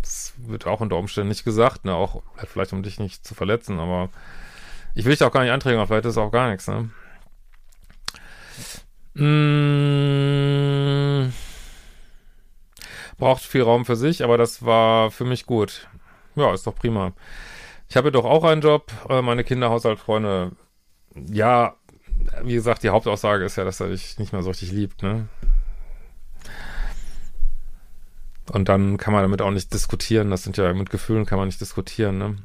Das 0.02 0.34
wird 0.36 0.66
auch 0.66 0.80
unter 0.80 0.96
Umständen 0.96 1.28
nicht 1.28 1.44
gesagt, 1.44 1.84
ne? 1.84 1.94
Auch 1.94 2.22
vielleicht 2.46 2.72
um 2.72 2.82
dich 2.82 2.98
nicht 2.98 3.26
zu 3.26 3.34
verletzen, 3.34 3.78
aber 3.78 4.10
ich 4.94 5.04
will 5.04 5.12
dich 5.12 5.22
auch 5.22 5.32
gar 5.32 5.42
nicht 5.42 5.52
anträgen, 5.52 5.78
aber 5.78 5.88
vielleicht 5.88 6.06
ist 6.06 6.18
auch 6.18 6.32
gar 6.32 6.50
nichts, 6.50 6.68
ne? 6.68 6.90
Mmh, 9.14 11.32
braucht 13.18 13.42
viel 13.42 13.62
Raum 13.62 13.84
für 13.84 13.96
sich, 13.96 14.24
aber 14.24 14.38
das 14.38 14.64
war 14.64 15.10
für 15.10 15.24
mich 15.24 15.46
gut. 15.46 15.88
Ja, 16.36 16.54
ist 16.54 16.66
doch 16.66 16.74
prima. 16.74 17.12
Ich 17.88 17.96
habe 17.96 18.12
doch 18.12 18.24
auch 18.24 18.44
einen 18.44 18.60
Job, 18.60 18.92
äh, 19.08 19.20
meine 19.20 19.44
Kinder, 19.44 19.70
Haushalt, 19.70 19.98
Freunde. 19.98 20.52
Ja, 21.28 21.74
wie 22.42 22.54
gesagt, 22.54 22.82
die 22.82 22.90
Hauptaussage 22.90 23.44
ist 23.44 23.56
ja, 23.56 23.64
dass 23.64 23.80
er 23.80 23.88
dich 23.88 24.18
nicht 24.18 24.32
mehr 24.32 24.42
so 24.42 24.50
richtig 24.50 24.72
liebt, 24.72 25.02
ne? 25.02 25.28
Und 28.50 28.68
dann 28.68 28.96
kann 28.96 29.12
man 29.12 29.22
damit 29.22 29.42
auch 29.42 29.52
nicht 29.52 29.72
diskutieren. 29.72 30.30
Das 30.30 30.42
sind 30.42 30.56
ja 30.56 30.72
mit 30.72 30.90
Gefühlen 30.90 31.24
kann 31.24 31.38
man 31.38 31.46
nicht 31.46 31.60
diskutieren, 31.60 32.18
ne? 32.18 32.36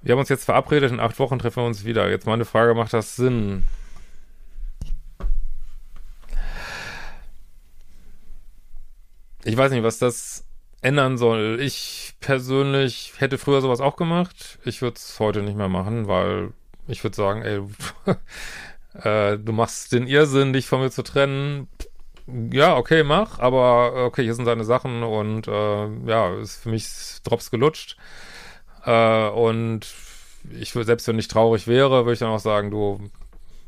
Wir 0.00 0.12
haben 0.12 0.20
uns 0.20 0.30
jetzt 0.30 0.46
verabredet, 0.46 0.90
in 0.90 0.98
acht 0.98 1.18
Wochen 1.18 1.38
treffen 1.38 1.62
wir 1.62 1.66
uns 1.66 1.84
wieder. 1.84 2.08
Jetzt 2.10 2.26
meine 2.26 2.46
Frage, 2.46 2.74
macht 2.74 2.92
das 2.92 3.14
Sinn? 3.14 3.64
Ich 9.44 9.56
weiß 9.56 9.70
nicht, 9.72 9.84
was 9.84 9.98
das 9.98 10.44
ändern 10.80 11.18
soll. 11.18 11.58
Ich 11.60 12.14
persönlich 12.20 13.12
hätte 13.18 13.38
früher 13.38 13.60
sowas 13.60 13.80
auch 13.80 13.96
gemacht. 13.96 14.58
Ich 14.64 14.80
würde 14.80 14.96
es 14.96 15.20
heute 15.20 15.42
nicht 15.42 15.56
mehr 15.56 15.68
machen, 15.68 16.08
weil 16.08 16.52
ich 16.88 17.04
würde 17.04 17.14
sagen, 17.14 17.42
ey, 17.42 17.60
äh, 19.02 19.38
du 19.38 19.52
machst 19.52 19.92
den 19.92 20.06
Irrsinn, 20.06 20.54
dich 20.54 20.66
von 20.66 20.80
mir 20.80 20.90
zu 20.90 21.02
trennen. 21.02 21.68
Ja, 22.26 22.76
okay, 22.76 23.02
mach, 23.02 23.38
aber 23.40 24.04
okay, 24.06 24.22
hier 24.22 24.34
sind 24.34 24.44
seine 24.44 24.64
Sachen 24.64 25.02
und 25.02 25.48
äh, 25.48 25.88
ja, 26.06 26.34
ist 26.40 26.62
für 26.62 26.68
mich 26.70 26.86
Drops 27.24 27.50
gelutscht. 27.50 27.96
Äh, 28.84 29.28
und 29.28 29.86
ich 30.50 30.74
würde, 30.74 30.86
selbst 30.86 31.08
wenn 31.08 31.18
ich 31.18 31.28
traurig 31.28 31.66
wäre, 31.66 32.04
würde 32.04 32.12
ich 32.12 32.18
dann 32.20 32.30
auch 32.30 32.38
sagen, 32.38 32.70
du, 32.70 33.00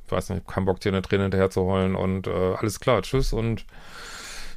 ich 0.07 0.13
weiß 0.13 0.31
nicht, 0.31 0.47
kein 0.47 0.65
Bock 0.65 0.81
dir 0.81 0.91
eine 0.91 1.03
Träne 1.03 1.25
hinterher 1.25 1.51
zu 1.51 1.63
holen 1.63 1.95
und 1.97 2.27
äh, 2.27 2.55
alles 2.55 2.81
klar, 2.81 3.03
tschüss 3.03 3.33
und 3.33 3.65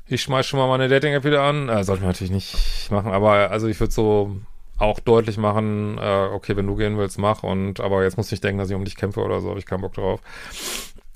ich 0.08 0.22
schmeiß 0.22 0.46
schon 0.46 0.60
mal 0.60 0.68
meine 0.68 0.88
Dating-App 0.88 1.26
wieder 1.26 1.44
an. 1.44 1.68
Äh, 1.68 1.84
sollte 1.84 2.02
man 2.02 2.12
natürlich 2.12 2.32
nicht 2.32 2.90
machen, 2.92 3.12
aber 3.12 3.52
also 3.52 3.68
ich 3.68 3.80
würde 3.80 3.94
so 3.94 4.38
auch 4.78 5.00
deutlich 5.00 5.38
machen, 5.38 5.98
äh, 5.98 6.28
okay, 6.32 6.56
wenn 6.56 6.68
du 6.68 6.76
gehen 6.76 6.98
willst, 6.98 7.18
mach 7.18 7.44
und 7.44 7.80
aber 7.80 8.04
jetzt 8.04 8.16
musst 8.16 8.32
du 8.32 8.36
nicht 8.36 8.44
denken, 8.44 8.60
dass 8.60 8.70
ich 8.70 8.76
um 8.76 8.86
dich 8.86 8.96
kämpfe 8.96 9.22
oder 9.22 9.42
so, 9.42 9.50
habe 9.50 9.60
ich 9.60 9.66
keinen 9.66 9.82
Bock 9.82 9.94
drauf. 9.94 10.22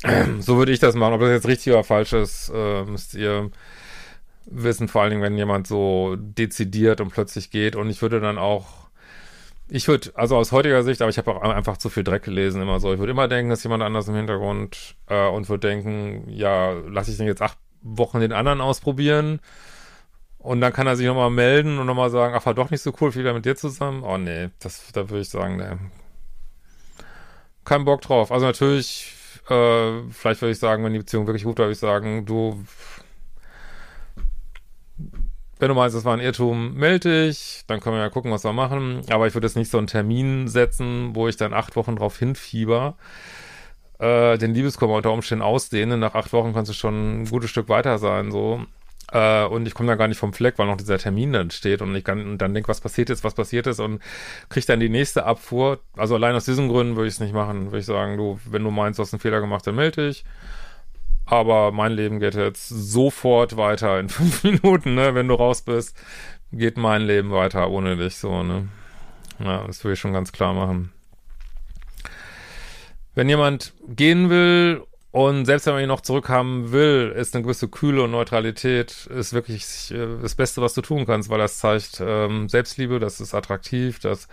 so 0.40 0.58
würde 0.58 0.72
ich 0.72 0.80
das 0.80 0.96
machen. 0.96 1.14
Ob 1.14 1.22
das 1.22 1.30
jetzt 1.30 1.48
richtig 1.48 1.74
oder 1.74 1.84
falsch 1.84 2.14
ist, 2.14 2.52
äh, 2.54 2.84
müsst 2.84 3.14
ihr 3.14 3.52
wissen, 4.46 4.88
vor 4.88 5.02
allen 5.02 5.12
Dingen, 5.12 5.22
wenn 5.22 5.38
jemand 5.38 5.68
so 5.68 6.16
dezidiert 6.18 7.00
und 7.00 7.12
plötzlich 7.12 7.52
geht 7.52 7.76
und 7.76 7.90
ich 7.90 8.02
würde 8.02 8.20
dann 8.20 8.38
auch 8.38 8.82
ich 9.74 9.88
würde, 9.88 10.12
also 10.16 10.36
aus 10.36 10.52
heutiger 10.52 10.84
Sicht, 10.84 11.02
aber 11.02 11.10
ich 11.10 11.18
habe 11.18 11.34
auch 11.34 11.42
einfach 11.42 11.78
zu 11.78 11.90
viel 11.90 12.04
Dreck 12.04 12.24
gelesen, 12.24 12.62
immer 12.62 12.82
so. 12.82 12.92
Ich 12.92 13.00
würde 13.00 13.12
immer 13.14 13.30
denken, 13.30 13.50
dass 13.50 13.64
jemand 13.64 13.82
anders 13.82 14.10
im 14.10 14.16
Hintergrund 14.16 14.96
äh, 15.08 15.30
und 15.30 15.48
würde 15.48 15.70
denken, 15.70 16.26
ja, 16.28 16.74
lasse 16.90 17.12
ich 17.12 17.18
den 17.18 17.26
jetzt 17.26 17.42
acht 17.42 17.58
Wochen 17.82 18.20
den 18.20 18.34
anderen 18.34 18.60
ausprobieren 18.60 19.40
und 20.40 20.60
dann 20.60 20.74
kann 20.74 20.88
er 20.88 20.96
sich 20.96 21.06
nochmal 21.06 21.30
melden 21.30 21.80
und 21.80 21.86
nochmal 21.86 22.10
sagen, 22.10 22.34
ach, 22.36 22.46
war 22.46 22.54
doch 22.54 22.70
nicht 22.70 22.82
so 22.82 22.94
cool, 23.00 23.16
wieder 23.16 23.34
mit 23.34 23.46
dir 23.46 23.56
zusammen. 23.56 24.04
Oh 24.04 24.18
nee, 24.18 24.50
das, 24.60 24.92
da 24.92 25.10
würde 25.10 25.22
ich 25.22 25.30
sagen, 25.30 25.56
nee. 25.56 25.78
Kein 27.64 27.86
Bock 27.86 28.02
drauf. 28.02 28.32
Also 28.32 28.48
natürlich, 28.48 29.14
äh, 29.50 30.02
vielleicht 30.12 30.42
würde 30.42 30.52
ich 30.52 30.60
sagen, 30.60 30.84
wenn 30.84 30.94
die 30.94 31.00
Beziehung 31.00 31.28
wirklich 31.28 31.44
gut 31.44 31.58
war, 31.60 31.66
würde 31.66 31.74
ich 31.74 31.80
sagen, 31.80 32.26
du, 32.26 32.64
wenn 35.60 35.70
du 35.70 35.76
meinst, 35.76 35.96
das 35.96 36.06
war 36.06 36.14
ein 36.14 36.20
Irrtum, 36.20 36.76
melde 36.76 37.28
dich, 37.28 37.64
dann 37.68 37.80
können 37.80 37.96
wir 37.96 38.02
ja 38.02 38.10
gucken, 38.10 38.32
was 38.32 38.44
wir 38.44 38.54
machen. 38.54 39.02
Aber 39.10 39.28
ich 39.28 39.34
würde 39.34 39.48
jetzt 39.48 39.56
nicht 39.56 39.72
so 39.72 39.78
einen 39.78 39.88
Termin 39.88 40.48
setzen, 40.48 41.16
wo 41.16 41.28
ich 41.28 41.38
dann 41.38 41.54
acht 41.54 41.76
Wochen 41.76 41.96
drauf 41.96 42.18
hinfieber, 42.18 42.96
äh, 44.00 44.38
den 44.38 44.54
Liebeskummer 44.54 44.96
unter 44.96 45.12
Umständen 45.12 45.44
ausdehnen. 45.44 46.00
Nach 46.00 46.16
acht 46.16 46.34
Wochen 46.34 46.54
kannst 46.54 46.70
du 46.72 46.74
schon 46.74 47.22
ein 47.22 47.26
gutes 47.30 47.50
Stück 47.50 47.70
weiter 47.70 47.98
sein, 47.98 48.32
so. 48.32 48.66
Äh, 49.12 49.46
und 49.46 49.68
ich 49.68 49.74
komme 49.74 49.88
da 49.88 49.96
gar 49.96 50.08
nicht 50.08 50.18
vom 50.18 50.34
Fleck, 50.34 50.58
weil 50.58 50.68
noch 50.68 50.78
dieser 50.78 50.98
Termin 50.98 51.34
dann 51.34 51.52
steht 51.52 51.82
und 51.82 51.94
ich 51.96 52.04
kann, 52.04 52.38
dann 52.38 52.54
denke, 52.54 52.70
was 52.70 52.82
passiert 52.82 53.10
ist, 53.10 53.24
was 53.24 53.34
passiert 53.34 53.68
ist 53.68 53.80
und 53.80 54.02
kriege 54.50 54.66
dann 54.66 54.80
die 54.80 54.90
nächste 54.90 55.26
Abfuhr. 55.26 55.80
Also 55.98 56.16
allein 56.16 56.36
aus 56.36 56.46
diesen 56.46 56.70
Gründen 56.70 56.96
würde 56.96 57.08
ich 57.08 57.16
es 57.16 57.20
nicht 57.20 57.34
machen. 57.34 57.66
Würde 57.66 57.80
ich 57.80 57.86
sagen, 57.86 58.18
du, 58.18 58.40
wenn 58.50 58.64
du 58.64 58.72
meinst, 58.72 59.00
du 59.00 59.04
hast 59.04 59.14
einen 59.14 59.20
Fehler 59.20 59.42
gemacht, 59.42 59.68
dann 59.68 59.76
melde 59.76 60.08
dich. 60.08 60.24
Aber 61.26 61.72
mein 61.72 61.92
Leben 61.92 62.20
geht 62.20 62.36
jetzt 62.36 62.68
sofort 62.70 63.58
weiter 63.58 64.00
in 64.00 64.10
fünf 64.10 64.44
Minuten, 64.44 64.96
ne? 64.96 65.14
Wenn 65.14 65.28
du 65.28 65.36
raus 65.36 65.62
bist, 65.62 65.96
geht 66.52 66.78
mein 66.78 67.02
Leben 67.02 67.32
weiter 67.32 67.70
ohne 67.70 67.98
dich, 67.98 68.16
so, 68.16 68.44
ne? 68.44 68.68
Ja, 69.40 69.66
das 69.66 69.84
würde 69.84 69.94
ich 69.94 70.00
schon 70.00 70.14
ganz 70.14 70.32
klar 70.32 70.54
machen. 70.54 70.92
Wenn 73.14 73.28
jemand 73.28 73.74
gehen 73.88 74.30
will 74.30 74.84
und 75.12 75.46
selbst 75.46 75.66
wenn 75.66 75.74
man 75.74 75.84
ihn 75.84 75.90
noch 75.90 76.02
zurückhaben 76.02 76.72
will, 76.72 77.14
ist 77.16 77.36
eine 77.36 77.44
gewisse 77.44 77.68
Kühle 77.68 78.04
und 78.04 78.12
Neutralität 78.12 79.08
ist 79.08 79.34
wirklich 79.34 79.92
äh, 79.92 80.22
das 80.22 80.36
Beste, 80.36 80.62
was 80.62 80.74
du 80.74 80.82
tun 80.82 81.06
kannst, 81.06 81.30
weil 81.30 81.40
das 81.40 81.58
zeigt 81.58 82.02
ähm, 82.04 82.48
Selbstliebe, 82.48 83.00
das 83.00 83.20
ist 83.20 83.34
attraktiv, 83.34 84.00
das 84.00 84.30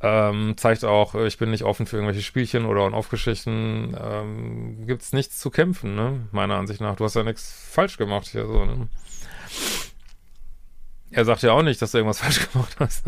ähm, 0.00 0.54
zeigt 0.56 0.84
auch, 0.84 1.14
äh, 1.14 1.26
ich 1.26 1.38
bin 1.38 1.50
nicht 1.50 1.64
offen 1.64 1.86
für 1.86 1.96
irgendwelche 1.96 2.22
Spielchen 2.22 2.64
oder 2.64 2.82
On-Off-Geschichten. 2.82 3.96
Ähm, 3.98 4.86
Gibt 4.86 5.02
es 5.02 5.12
nichts 5.12 5.38
zu 5.38 5.50
kämpfen, 5.50 5.94
ne? 5.94 6.28
Meiner 6.30 6.56
Ansicht 6.56 6.80
nach. 6.80 6.96
Du 6.96 7.04
hast 7.04 7.14
ja 7.14 7.22
nichts 7.22 7.68
falsch 7.70 7.96
gemacht 7.96 8.28
hier 8.28 8.46
so, 8.46 8.64
ne? 8.64 8.88
Er 11.10 11.24
sagt 11.24 11.42
ja 11.42 11.52
auch 11.52 11.62
nicht, 11.62 11.80
dass 11.80 11.92
du 11.92 11.98
irgendwas 11.98 12.18
falsch 12.20 12.50
gemacht 12.52 12.76
hast. 12.78 13.06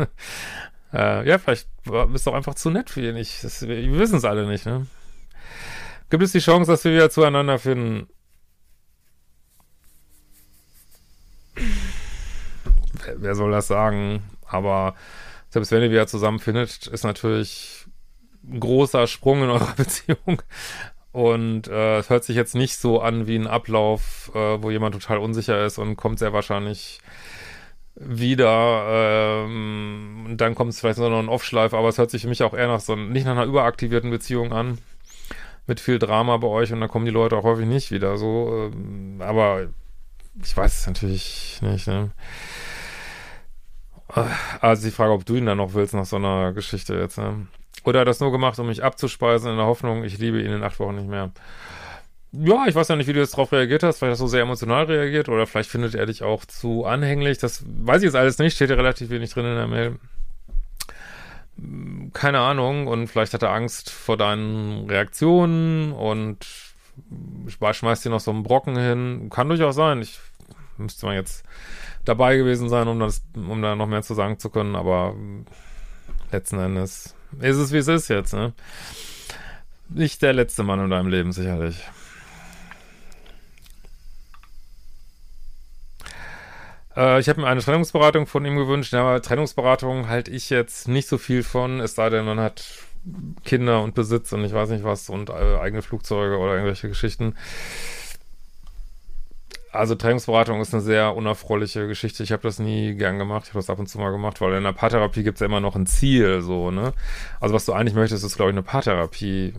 äh, 0.93 1.27
ja, 1.27 1.37
vielleicht 1.37 1.67
bist 1.83 2.25
du 2.25 2.31
auch 2.31 2.35
einfach 2.35 2.55
zu 2.55 2.69
nett 2.69 2.89
für 2.89 3.01
ihn. 3.01 3.15
Ich, 3.15 3.41
das, 3.41 3.67
wir 3.67 3.99
wissen 3.99 4.17
es 4.17 4.25
alle 4.25 4.47
nicht, 4.47 4.65
ne? 4.65 4.87
Gibt 6.09 6.23
es 6.23 6.31
die 6.31 6.39
Chance, 6.39 6.71
dass 6.71 6.83
wir 6.85 6.93
wieder 6.93 7.09
zueinander 7.09 7.59
finden? 7.59 8.07
Wer, 13.17 13.35
soll 13.35 13.51
das 13.51 13.67
sagen? 13.67 14.23
Aber 14.45 14.95
selbst 15.49 15.71
wenn 15.71 15.81
ihr 15.81 15.91
wieder 15.91 16.07
zusammenfindet, 16.07 16.87
ist 16.87 17.03
natürlich 17.03 17.85
ein 18.43 18.59
großer 18.59 19.07
Sprung 19.07 19.43
in 19.43 19.49
eurer 19.49 19.73
Beziehung. 19.77 20.41
Und 21.11 21.67
äh, 21.67 21.99
es 21.99 22.09
hört 22.09 22.23
sich 22.23 22.35
jetzt 22.35 22.55
nicht 22.55 22.77
so 22.77 23.01
an 23.01 23.27
wie 23.27 23.37
ein 23.37 23.47
Ablauf, 23.47 24.31
äh, 24.35 24.61
wo 24.61 24.69
jemand 24.69 24.93
total 24.93 25.17
unsicher 25.17 25.65
ist 25.65 25.77
und 25.77 25.95
kommt 25.95 26.19
sehr 26.19 26.31
wahrscheinlich 26.31 26.99
wieder. 27.95 28.85
Ähm, 28.89 30.25
und 30.27 30.37
dann 30.37 30.53
kommt 30.55 30.71
es 30.71 30.79
vielleicht 30.79 30.97
so 30.97 31.09
noch 31.09 31.19
ein 31.19 31.29
Off-Schleif, 31.29 31.73
aber 31.73 31.89
es 31.89 31.97
hört 31.97 32.11
sich 32.11 32.21
für 32.21 32.27
mich 32.27 32.43
auch 32.43 32.53
eher 32.53 32.67
nach 32.67 32.79
so 32.79 32.95
nicht 32.95 33.25
nach 33.25 33.31
einer 33.31 33.45
überaktivierten 33.45 34.11
Beziehung 34.11 34.53
an. 34.53 34.77
Mit 35.67 35.79
viel 35.79 35.99
Drama 35.99 36.37
bei 36.37 36.47
euch 36.47 36.71
und 36.71 36.79
dann 36.79 36.89
kommen 36.89 37.05
die 37.05 37.11
Leute 37.11 37.35
auch 37.37 37.43
häufig 37.43 37.65
nicht 37.65 37.91
wieder 37.91 38.17
so. 38.17 38.71
Ähm, 38.73 39.17
aber 39.19 39.67
ich 40.41 40.55
weiß 40.55 40.79
es 40.79 40.87
natürlich 40.87 41.59
nicht, 41.61 41.87
ne? 41.87 42.11
Also 44.61 44.87
die 44.87 44.91
Frage, 44.91 45.11
ob 45.11 45.25
du 45.25 45.35
ihn 45.35 45.45
dann 45.45 45.57
noch 45.57 45.73
willst 45.73 45.93
nach 45.93 46.05
so 46.05 46.15
einer 46.15 46.53
Geschichte 46.53 46.95
jetzt, 46.95 47.17
ne? 47.17 47.47
Oder 47.83 48.01
hat 48.01 48.07
das 48.07 48.19
nur 48.19 48.31
gemacht, 48.31 48.57
um 48.59 48.67
mich 48.67 48.83
abzuspeisen 48.83 49.51
in 49.51 49.57
der 49.57 49.65
Hoffnung, 49.65 50.03
ich 50.03 50.17
liebe 50.17 50.41
ihn 50.41 50.51
in 50.51 50.63
acht 50.63 50.79
Wochen 50.79 50.95
nicht 50.95 51.07
mehr. 51.07 51.31
Ja, 52.31 52.65
ich 52.67 52.75
weiß 52.75 52.89
ja 52.89 52.95
nicht, 52.95 53.07
wie 53.07 53.13
du 53.13 53.19
jetzt 53.19 53.33
darauf 53.33 53.51
reagiert 53.51 53.83
hast, 53.83 53.99
vielleicht 53.99 54.13
hast 54.13 54.21
du 54.21 54.27
sehr 54.27 54.41
emotional 54.41 54.85
reagiert 54.85 55.29
oder 55.29 55.47
vielleicht 55.47 55.69
findet 55.69 55.95
er 55.95 56.05
dich 56.05 56.23
auch 56.23 56.45
zu 56.45 56.85
anhänglich. 56.85 57.37
Das 57.37 57.63
weiß 57.65 58.01
ich 58.01 58.05
jetzt 58.07 58.15
alles 58.15 58.37
nicht, 58.39 58.55
steht 58.55 58.69
ja 58.69 58.75
relativ 58.75 59.09
wenig 59.09 59.31
drin 59.31 59.45
in 59.45 59.55
der 59.55 59.67
Mail. 59.67 59.99
Keine 62.13 62.39
Ahnung 62.39 62.87
und 62.87 63.07
vielleicht 63.07 63.33
hat 63.33 63.43
er 63.43 63.51
Angst 63.51 63.89
vor 63.89 64.17
deinen 64.17 64.89
Reaktionen 64.89 65.91
und 65.91 66.45
schmeißt 67.47 68.05
dir 68.05 68.09
noch 68.09 68.19
so 68.19 68.31
einen 68.31 68.43
Brocken 68.43 68.77
hin. 68.77 69.29
Kann 69.29 69.49
durchaus 69.49 69.75
sein. 69.75 70.01
Ich 70.01 70.19
müsste 70.77 71.05
mal 71.05 71.15
jetzt 71.15 71.43
dabei 72.05 72.37
gewesen 72.37 72.69
sein, 72.69 72.87
um 72.87 72.99
das, 72.99 73.23
um 73.35 73.61
da 73.61 73.75
noch 73.75 73.87
mehr 73.87 74.01
zu 74.01 74.13
sagen 74.13 74.39
zu 74.39 74.49
können, 74.49 74.75
aber 74.75 75.15
letzten 76.31 76.59
Endes 76.59 77.15
ist 77.39 77.57
es, 77.57 77.71
wie 77.71 77.77
es 77.77 77.87
ist 77.87 78.07
jetzt, 78.07 78.33
ne? 78.33 78.53
Nicht 79.89 80.21
der 80.21 80.33
letzte 80.33 80.63
Mann 80.63 80.79
in 80.79 80.89
deinem 80.89 81.07
Leben, 81.07 81.31
sicherlich. 81.31 81.83
Äh, 86.97 87.19
ich 87.19 87.29
habe 87.29 87.41
mir 87.41 87.47
eine 87.47 87.61
Trennungsberatung 87.61 88.25
von 88.25 88.43
ihm 88.43 88.57
gewünscht, 88.57 88.93
aber 88.93 89.21
Trennungsberatung 89.21 90.09
halte 90.09 90.31
ich 90.31 90.49
jetzt 90.49 90.87
nicht 90.87 91.07
so 91.07 91.17
viel 91.17 91.43
von, 91.43 91.79
es 91.79 91.95
sei 91.95 92.09
denn, 92.09 92.25
man 92.25 92.39
hat 92.39 92.65
Kinder 93.45 93.83
und 93.83 93.95
Besitz 93.95 94.33
und 94.33 94.43
ich 94.43 94.53
weiß 94.53 94.69
nicht 94.69 94.83
was 94.83 95.09
und 95.09 95.29
äh, 95.29 95.57
eigene 95.59 95.81
Flugzeuge 95.81 96.37
oder 96.37 96.53
irgendwelche 96.53 96.89
Geschichten. 96.89 97.35
Also 99.71 99.93
Trennungsberatung 99.93 100.59
ist 100.59 100.73
eine 100.73 100.81
sehr 100.81 101.15
unerfreuliche 101.15 101.87
Geschichte. 101.87 102.23
Ich 102.23 102.31
habe 102.31 102.41
das 102.41 102.57
nie 102.57 102.95
gern 102.95 103.19
gemacht. 103.19 103.43
Ich 103.45 103.49
habe 103.49 103.59
das 103.59 103.69
ab 103.69 103.77
und 103.77 103.87
zu 103.87 103.99
mal 103.99 104.11
gemacht, 104.11 104.41
weil 104.41 104.53
in 104.53 104.63
der 104.63 104.73
Paartherapie 104.73 105.23
gibt 105.23 105.35
es 105.35 105.41
ja 105.41 105.45
immer 105.45 105.59
noch 105.59 105.75
ein 105.75 105.85
Ziel, 105.85 106.41
so, 106.41 106.71
ne? 106.71 106.93
Also 107.39 107.53
was 107.53 107.65
du 107.65 107.73
eigentlich 107.73 107.93
möchtest, 107.93 108.23
ist, 108.23 108.37
glaube 108.37 108.49
ich, 108.49 108.55
eine 108.55 108.63
Paartherapie, 108.63 109.53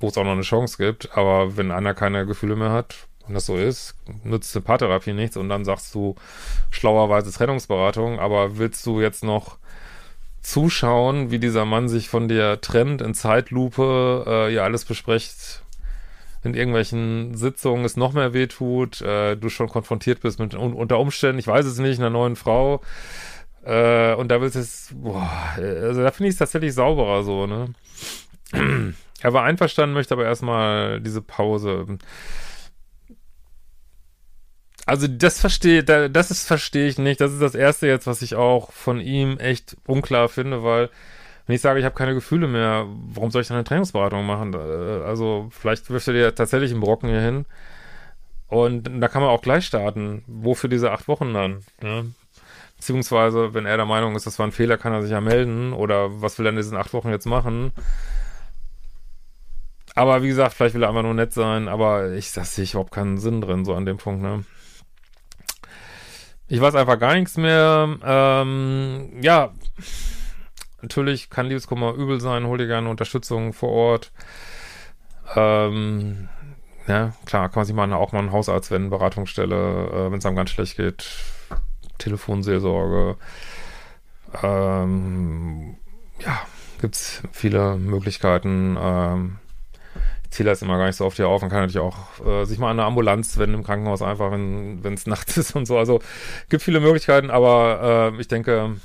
wo 0.00 0.08
es 0.08 0.18
auch 0.18 0.24
noch 0.24 0.32
eine 0.32 0.42
Chance 0.42 0.76
gibt. 0.76 1.16
Aber 1.16 1.56
wenn 1.56 1.70
einer 1.70 1.94
keine 1.94 2.26
Gefühle 2.26 2.56
mehr 2.56 2.72
hat, 2.72 3.07
und 3.28 3.34
das 3.34 3.46
so 3.46 3.56
ist, 3.56 3.94
nützt 4.24 4.56
eine 4.56 4.64
Paartherapie 4.64 5.12
nichts 5.12 5.36
und 5.36 5.48
dann 5.48 5.64
sagst 5.64 5.94
du 5.94 6.16
schlauerweise 6.70 7.32
Trennungsberatung, 7.32 8.18
aber 8.18 8.58
willst 8.58 8.84
du 8.86 9.00
jetzt 9.00 9.22
noch 9.22 9.58
zuschauen, 10.40 11.30
wie 11.30 11.38
dieser 11.38 11.64
Mann 11.64 11.88
sich 11.88 12.08
von 12.08 12.28
dir 12.28 12.60
trennt 12.60 13.02
in 13.02 13.14
Zeitlupe, 13.14 14.24
äh, 14.26 14.54
ihr 14.54 14.64
alles 14.64 14.84
besprecht, 14.84 15.62
in 16.42 16.54
irgendwelchen 16.54 17.36
Sitzungen 17.36 17.84
es 17.84 17.96
noch 17.96 18.12
mehr 18.12 18.32
wehtut, 18.32 19.02
äh, 19.02 19.36
du 19.36 19.50
schon 19.50 19.68
konfrontiert 19.68 20.20
bist 20.20 20.38
mit 20.38 20.54
un 20.54 20.72
unter 20.72 20.98
Umständen, 20.98 21.38
ich 21.38 21.46
weiß 21.46 21.66
es 21.66 21.78
nicht, 21.78 21.98
einer 21.98 22.10
neuen 22.10 22.36
Frau, 22.36 22.80
äh, 23.64 24.14
und 24.14 24.28
da 24.28 24.40
willst 24.40 24.56
du 24.56 24.60
es, 24.60 24.90
boah, 24.94 25.30
also 25.56 26.02
da 26.02 26.10
finde 26.10 26.28
ich 26.28 26.34
es 26.34 26.38
tatsächlich 26.38 26.72
sauberer 26.72 27.22
so, 27.24 27.46
ne? 27.46 27.74
er 29.20 29.32
war 29.32 29.44
einverstanden, 29.44 29.94
möchte 29.94 30.14
aber 30.14 30.24
erstmal 30.24 31.00
diese 31.00 31.20
Pause. 31.20 31.98
Also 34.88 35.06
das 35.06 35.38
verstehe, 35.38 35.84
das 35.84 36.30
ist 36.30 36.46
verstehe 36.46 36.88
ich 36.88 36.96
nicht. 36.96 37.20
Das 37.20 37.30
ist 37.30 37.42
das 37.42 37.54
erste 37.54 37.86
jetzt, 37.86 38.06
was 38.06 38.22
ich 38.22 38.36
auch 38.36 38.72
von 38.72 39.02
ihm 39.02 39.36
echt 39.38 39.76
unklar 39.86 40.30
finde, 40.30 40.64
weil 40.64 40.88
wenn 41.46 41.56
ich 41.56 41.60
sage, 41.60 41.78
ich 41.78 41.84
habe 41.84 41.94
keine 41.94 42.14
Gefühle 42.14 42.46
mehr, 42.48 42.86
warum 42.88 43.30
soll 43.30 43.42
ich 43.42 43.48
dann 43.48 43.58
eine 43.58 43.64
Trainingsberatung 43.64 44.24
machen? 44.24 44.54
Äh, 44.54 45.04
also 45.04 45.50
vielleicht 45.50 45.90
wirft 45.90 46.08
er 46.08 46.14
dir 46.14 46.34
tatsächlich 46.34 46.70
einen 46.70 46.80
Brocken 46.80 47.10
hier 47.10 47.20
hin. 47.20 47.44
Und 48.46 48.88
da 49.02 49.08
kann 49.08 49.20
man 49.20 49.30
auch 49.30 49.42
gleich 49.42 49.66
starten. 49.66 50.24
Wofür 50.26 50.70
diese 50.70 50.90
acht 50.90 51.06
Wochen 51.06 51.34
dann? 51.34 51.64
Ja? 51.82 52.04
Beziehungsweise, 52.78 53.52
wenn 53.52 53.66
er 53.66 53.76
der 53.76 53.84
Meinung 53.84 54.16
ist, 54.16 54.26
das 54.26 54.38
war 54.38 54.46
ein 54.46 54.52
Fehler, 54.52 54.78
kann 54.78 54.94
er 54.94 55.02
sich 55.02 55.10
ja 55.10 55.20
melden. 55.20 55.74
Oder 55.74 56.22
was 56.22 56.38
will 56.38 56.46
er 56.46 56.50
in 56.50 56.56
diesen 56.56 56.78
acht 56.78 56.94
Wochen 56.94 57.10
jetzt 57.10 57.26
machen? 57.26 57.72
Aber 59.94 60.22
wie 60.22 60.28
gesagt, 60.28 60.54
vielleicht 60.54 60.74
will 60.74 60.82
er 60.82 60.88
einfach 60.88 61.02
nur 61.02 61.12
nett 61.12 61.34
sein. 61.34 61.68
Aber 61.68 62.12
ich, 62.12 62.32
das 62.32 62.54
sehe 62.54 62.64
ich 62.64 62.72
überhaupt 62.72 62.92
keinen 62.92 63.18
Sinn 63.18 63.42
drin, 63.42 63.66
so 63.66 63.74
an 63.74 63.84
dem 63.84 63.98
Punkt, 63.98 64.22
ne? 64.22 64.44
Ich 66.48 66.60
weiß 66.60 66.74
einfach 66.74 66.98
gar 66.98 67.14
nichts 67.14 67.36
mehr. 67.36 67.98
Ähm, 68.02 69.10
ja, 69.20 69.52
natürlich 70.80 71.28
kann 71.28 71.46
Liebeskummer 71.46 71.92
übel 71.92 72.20
sein. 72.20 72.46
Hol 72.46 72.56
dir 72.56 72.66
gerne 72.66 72.88
Unterstützung 72.88 73.52
vor 73.52 73.70
Ort. 73.70 74.12
Ähm, 75.36 76.28
ja, 76.86 77.12
klar, 77.26 77.50
kann 77.50 77.60
man 77.60 77.66
sich 77.66 77.74
mal 77.74 77.92
auch 77.92 78.12
mal 78.12 78.20
einen 78.20 78.32
Hausarzt 78.32 78.70
wenden, 78.70 78.88
Beratungsstelle, 78.88 79.88
äh, 79.88 80.10
wenn 80.10 80.18
es 80.18 80.26
einem 80.26 80.36
ganz 80.36 80.50
schlecht 80.50 80.78
geht. 80.78 81.06
Telefonseelsorge. 81.98 83.16
Ähm, 84.42 85.76
ja, 86.20 86.40
gibt's 86.80 87.22
viele 87.30 87.76
Möglichkeiten. 87.76 88.78
Ähm, 88.80 89.38
zähle 90.30 90.50
das 90.50 90.62
immer 90.62 90.76
gar 90.76 90.86
nicht 90.86 90.96
so 90.96 91.04
oft 91.04 91.16
hier 91.16 91.28
auf. 91.28 91.40
Man 91.40 91.50
kann 91.50 91.60
natürlich 91.60 91.78
auch 91.78 92.24
äh, 92.24 92.44
sich 92.44 92.58
mal 92.58 92.70
an 92.70 92.78
eine 92.78 92.86
Ambulanz 92.86 93.38
wenden 93.38 93.56
im 93.56 93.64
Krankenhaus 93.64 94.02
einfach, 94.02 94.30
wenn 94.30 94.82
es 94.84 95.06
nachts 95.06 95.36
ist 95.36 95.56
und 95.56 95.66
so. 95.66 95.78
Also 95.78 96.00
gibt 96.48 96.62
viele 96.62 96.80
Möglichkeiten, 96.80 97.30
aber 97.30 98.12
äh, 98.14 98.20
ich 98.20 98.28
denke, 98.28 98.76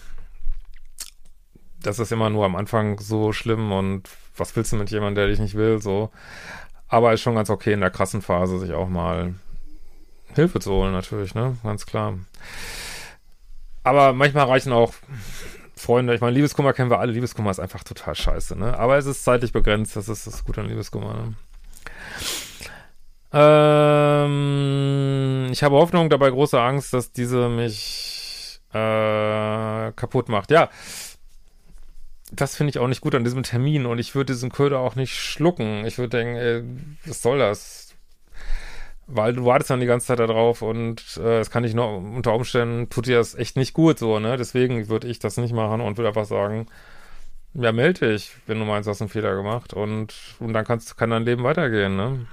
das 1.82 2.00
ist 2.00 2.12
immer 2.12 2.30
nur 2.30 2.46
am 2.46 2.56
Anfang 2.56 3.00
so 3.00 3.34
schlimm 3.34 3.72
und 3.72 4.10
was 4.38 4.56
willst 4.56 4.72
du 4.72 4.78
mit 4.78 4.90
jemandem, 4.90 5.16
der 5.16 5.28
dich 5.28 5.40
nicht 5.40 5.56
will, 5.56 5.82
so. 5.82 6.10
Aber 6.88 7.14
ist 7.14 7.22
schon 7.22 7.36
ganz 7.36 7.50
okay 7.50 7.74
in 7.74 7.82
der 7.82 7.90
krassen 7.90 8.22
Phase, 8.22 8.60
sich 8.60 8.74
auch 8.74 8.88
mal 8.88 9.36
Hilfe 10.34 10.60
zu 10.60 10.72
holen, 10.72 10.94
natürlich, 10.94 11.36
ne? 11.36 11.58
Ganz 11.64 11.86
klar. 11.86 12.18
Aber 13.84 14.14
manchmal 14.14 14.46
reichen 14.46 14.72
auch 14.72 14.94
Freunde, 15.84 16.16
ich 16.16 16.22
meine, 16.22 16.34
Liebeskummer 16.34 16.74
kennen 16.74 16.90
wir 16.90 17.00
alle. 17.00 17.12
Liebeskummer 17.12 17.52
ist 17.52 17.60
einfach 17.60 17.84
total 17.84 18.16
scheiße, 18.16 18.58
ne? 18.58 18.78
Aber 18.80 18.98
es 18.98 19.06
ist 19.06 19.24
zeitlich 19.24 19.52
begrenzt, 19.52 19.96
das 19.96 20.10
ist 20.10 20.26
das 20.26 20.46
Gute 20.46 20.62
an 20.62 20.68
Liebeskummer, 20.68 21.14
ne? 21.14 21.34
Ähm, 23.34 24.32
ich 25.52 25.64
habe 25.64 25.76
Hoffnung, 25.76 26.10
dabei 26.10 26.30
große 26.30 26.60
Angst, 26.60 26.94
dass 26.94 27.12
diese 27.12 27.50
mich 27.50 28.62
äh, 28.74 29.92
kaputt 29.92 30.30
macht. 30.30 30.52
Ja, 30.52 30.70
das 32.32 32.56
finde 32.56 32.72
ich 32.72 32.80
auch 32.80 32.88
nicht 32.88 33.02
gut 33.02 33.16
an 33.16 33.24
diesem 33.24 33.44
Termin 33.44 33.86
und 33.86 34.00
ich 34.00 34.16
würde 34.16 34.34
diesen 34.34 34.52
Köder 34.52 34.80
auch 34.80 34.96
nicht 34.96 35.14
schlucken. 35.16 35.86
Ich 35.86 35.98
würde 35.98 36.18
denken, 36.18 36.36
ey, 36.36 36.64
was 37.06 37.22
soll 37.22 37.40
das? 37.40 37.83
Weil 39.08 39.34
du 39.34 39.46
wartest 39.46 39.70
dann 39.70 39.80
die 39.80 39.86
ganze 39.86 40.08
Zeit 40.08 40.20
da 40.20 40.28
drauf 40.28 40.62
und 40.62 41.18
äh, 41.18 41.40
es 41.40 41.50
kann 41.50 41.64
dich 41.64 41.74
noch 41.74 41.98
unter 41.98 42.34
Umständen 42.34 42.90
tut 42.90 43.08
dir 43.08 43.18
das 43.18 43.36
echt 43.36 43.58
nicht 43.58 43.74
gut 43.74 44.00
so, 44.00 44.20
ne? 44.20 44.38
Deswegen 44.38 44.88
würde 44.90 45.08
ich 45.08 45.20
das 45.20 45.38
nicht 45.38 45.54
machen 45.54 45.82
und 45.82 45.98
würde 45.98 46.10
einfach 46.10 46.26
sagen, 46.26 46.68
ja, 47.54 47.72
melde 47.72 48.12
dich, 48.12 48.32
wenn 48.48 48.60
du 48.60 48.66
meinst, 48.66 48.88
du 48.88 48.92
hast 48.92 49.02
einen 49.02 49.10
Fehler 49.10 49.36
gemacht 49.36 49.74
und, 49.74 50.14
und 50.40 50.54
dann 50.54 50.66
kannst, 50.66 50.98
kann 50.98 51.12
dein 51.12 51.26
Leben 51.26 51.44
weitergehen, 51.44 51.96
ne? 51.96 52.26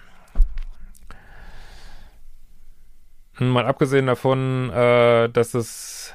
Mal 3.38 3.66
abgesehen 3.66 4.06
davon, 4.06 4.70
äh, 4.70 5.28
dass 5.30 5.54
es 5.54 6.14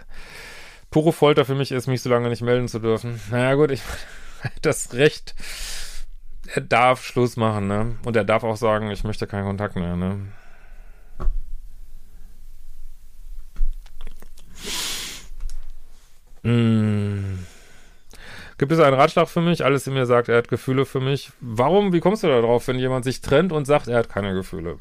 pure 0.92 1.12
Folter 1.12 1.44
für 1.44 1.56
mich 1.56 1.72
ist, 1.72 1.88
mich 1.88 2.02
so 2.02 2.10
lange 2.10 2.30
nicht 2.30 2.44
melden 2.44 2.68
zu 2.68 2.80
dürfen. 2.80 3.20
Naja, 3.32 3.56
gut, 3.56 3.72
ich 3.72 3.82
das 4.62 4.94
Recht, 4.94 5.36
er 6.54 6.62
darf 6.62 7.04
Schluss 7.04 7.36
machen, 7.36 7.68
ne? 7.68 7.98
Und 8.06 8.16
er 8.16 8.24
darf 8.24 8.44
auch 8.44 8.58
sagen, 8.58 8.92
ich 8.92 9.04
möchte 9.04 9.28
keinen 9.28 9.46
Kontakt 9.46 9.76
mehr, 9.76 9.96
ne? 9.96 10.20
Mm. 16.46 17.40
Gibt 18.58 18.72
es 18.72 18.80
einen 18.80 18.96
Ratschlag 18.96 19.28
für 19.28 19.42
mich? 19.42 19.66
Alles 19.66 19.86
in 19.88 19.94
mir 19.94 20.06
sagt, 20.06 20.30
er 20.30 20.38
hat 20.38 20.48
Gefühle 20.48 20.86
für 20.86 21.02
mich. 21.02 21.32
Warum, 21.42 21.92
wie 21.92 22.00
kommst 22.00 22.24
du 22.24 22.28
da 22.28 22.40
drauf, 22.40 22.68
wenn 22.68 22.80
jemand 22.80 23.04
sich 23.04 23.20
trennt 23.22 23.52
und 23.52 23.66
sagt, 23.66 23.88
er 23.88 23.98
hat 23.98 24.10
keine 24.10 24.34
Gefühle? 24.34 24.78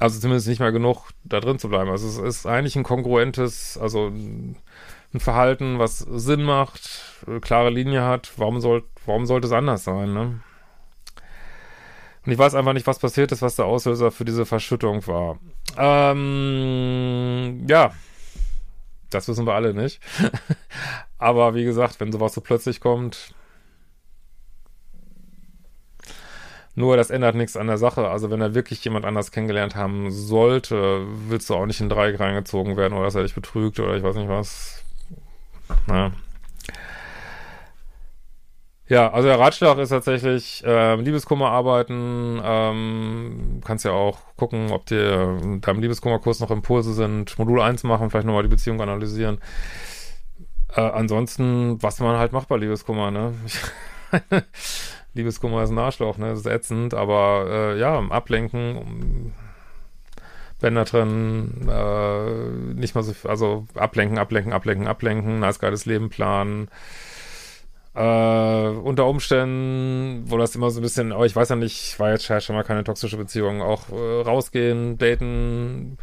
Also 0.00 0.18
zumindest 0.18 0.48
nicht 0.48 0.58
mal 0.58 0.72
genug, 0.72 1.10
da 1.22 1.38
drin 1.38 1.58
zu 1.58 1.68
bleiben. 1.68 1.90
Also 1.90 2.08
es 2.08 2.18
ist 2.18 2.46
eigentlich 2.46 2.74
ein 2.76 2.82
kongruentes, 2.82 3.78
also 3.78 4.08
ein 4.08 4.56
Verhalten, 5.16 5.78
was 5.78 5.98
Sinn 5.98 6.42
macht, 6.42 7.00
klare 7.42 7.70
Linie 7.70 8.02
hat. 8.02 8.32
Warum 8.36 8.60
soll, 8.60 8.82
warum 9.06 9.26
sollte 9.26 9.46
es 9.46 9.52
anders 9.52 9.84
sein, 9.84 10.12
ne? 10.12 10.40
Und 12.26 12.32
ich 12.32 12.38
weiß 12.38 12.54
einfach 12.54 12.72
nicht, 12.72 12.86
was 12.86 12.98
passiert 12.98 13.32
ist, 13.32 13.42
was 13.42 13.56
der 13.56 13.66
Auslöser 13.66 14.10
für 14.10 14.24
diese 14.24 14.46
Verschüttung 14.46 15.06
war. 15.06 15.38
Ähm, 15.76 17.64
ja, 17.68 17.92
das 19.10 19.28
wissen 19.28 19.46
wir 19.46 19.54
alle 19.54 19.74
nicht. 19.74 20.00
Aber 21.18 21.54
wie 21.54 21.64
gesagt, 21.64 22.00
wenn 22.00 22.12
sowas 22.12 22.34
so 22.34 22.40
plötzlich 22.40 22.80
kommt, 22.80 23.34
nur 26.74 26.96
das 26.96 27.10
ändert 27.10 27.36
nichts 27.36 27.56
an 27.56 27.68
der 27.68 27.78
Sache. 27.78 28.08
Also 28.08 28.30
wenn 28.30 28.40
er 28.40 28.54
wirklich 28.54 28.84
jemand 28.84 29.04
anders 29.04 29.30
kennengelernt 29.30 29.76
haben 29.76 30.10
sollte, 30.10 31.06
willst 31.28 31.48
du 31.48 31.54
auch 31.54 31.66
nicht 31.66 31.80
in 31.80 31.88
Dreieck 31.88 32.18
reingezogen 32.18 32.76
werden 32.76 32.94
oder 32.94 33.04
dass 33.04 33.14
er 33.14 33.22
dich 33.22 33.34
betrügt 33.34 33.78
oder 33.78 33.96
ich 33.96 34.02
weiß 34.02 34.16
nicht 34.16 34.28
was. 34.28 34.82
Na, 35.86 36.12
ja, 38.86 39.10
also 39.10 39.28
der 39.28 39.38
Ratschlag 39.38 39.78
ist 39.78 39.88
tatsächlich 39.88 40.62
äh, 40.64 40.96
Liebeskummer 40.96 41.48
arbeiten. 41.50 42.38
Ähm, 42.44 43.60
kannst 43.64 43.84
ja 43.86 43.92
auch 43.92 44.18
gucken, 44.36 44.70
ob 44.72 44.84
dir 44.86 45.38
in 45.42 45.62
deinem 45.62 45.80
Liebeskummerkurs 45.80 46.40
noch 46.40 46.50
Impulse 46.50 46.92
sind. 46.92 47.38
Modul 47.38 47.62
1 47.62 47.82
machen, 47.84 48.10
vielleicht 48.10 48.26
nochmal 48.26 48.42
die 48.42 48.50
Beziehung 48.50 48.80
analysieren. 48.82 49.38
Äh, 50.74 50.82
ansonsten, 50.82 51.82
was 51.82 52.00
man 52.00 52.18
halt 52.18 52.32
macht 52.32 52.48
bei 52.48 52.58
Liebeskummer, 52.58 53.10
ne? 53.10 53.32
Liebeskummer 55.14 55.62
ist 55.62 55.70
ein 55.70 55.78
Arschloch, 55.78 56.18
ne? 56.18 56.30
Das 56.30 56.40
ist 56.40 56.46
ätzend, 56.46 56.92
aber 56.92 57.46
äh, 57.48 57.78
ja, 57.78 57.98
ablenken, 58.10 59.32
Bänder 60.60 60.84
drin, 60.84 61.68
äh, 61.70 62.78
nicht 62.78 62.94
mal 62.94 63.02
so, 63.02 63.14
also 63.28 63.66
ablenken, 63.74 64.18
ablenken, 64.18 64.52
ablenken, 64.52 64.86
ablenken, 64.86 65.40
nice 65.40 65.58
geiles 65.58 65.86
Leben 65.86 66.10
planen. 66.10 66.68
Äh, 67.94 68.68
unter 68.68 69.06
Umständen, 69.06 70.24
wo 70.28 70.36
das 70.36 70.56
immer 70.56 70.70
so 70.70 70.80
ein 70.80 70.82
bisschen, 70.82 71.12
aber 71.12 71.26
ich 71.26 71.36
weiß 71.36 71.50
ja 71.50 71.56
nicht, 71.56 71.98
war 72.00 72.10
jetzt 72.10 72.24
schon 72.24 72.56
mal 72.56 72.64
keine 72.64 72.82
toxische 72.82 73.16
Beziehung, 73.16 73.62
auch 73.62 73.88
äh, 73.90 74.22
rausgehen, 74.22 74.98
daten. 74.98 75.98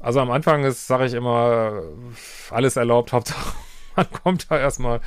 Also 0.00 0.20
am 0.20 0.32
Anfang 0.32 0.64
ist, 0.64 0.86
sage 0.88 1.06
ich 1.06 1.14
immer, 1.14 1.82
alles 2.50 2.76
erlaubt, 2.76 3.12
Hauptsache 3.12 3.54
man 3.96 4.06
kommt 4.10 4.50
da 4.50 4.58
erstmal 4.58 5.00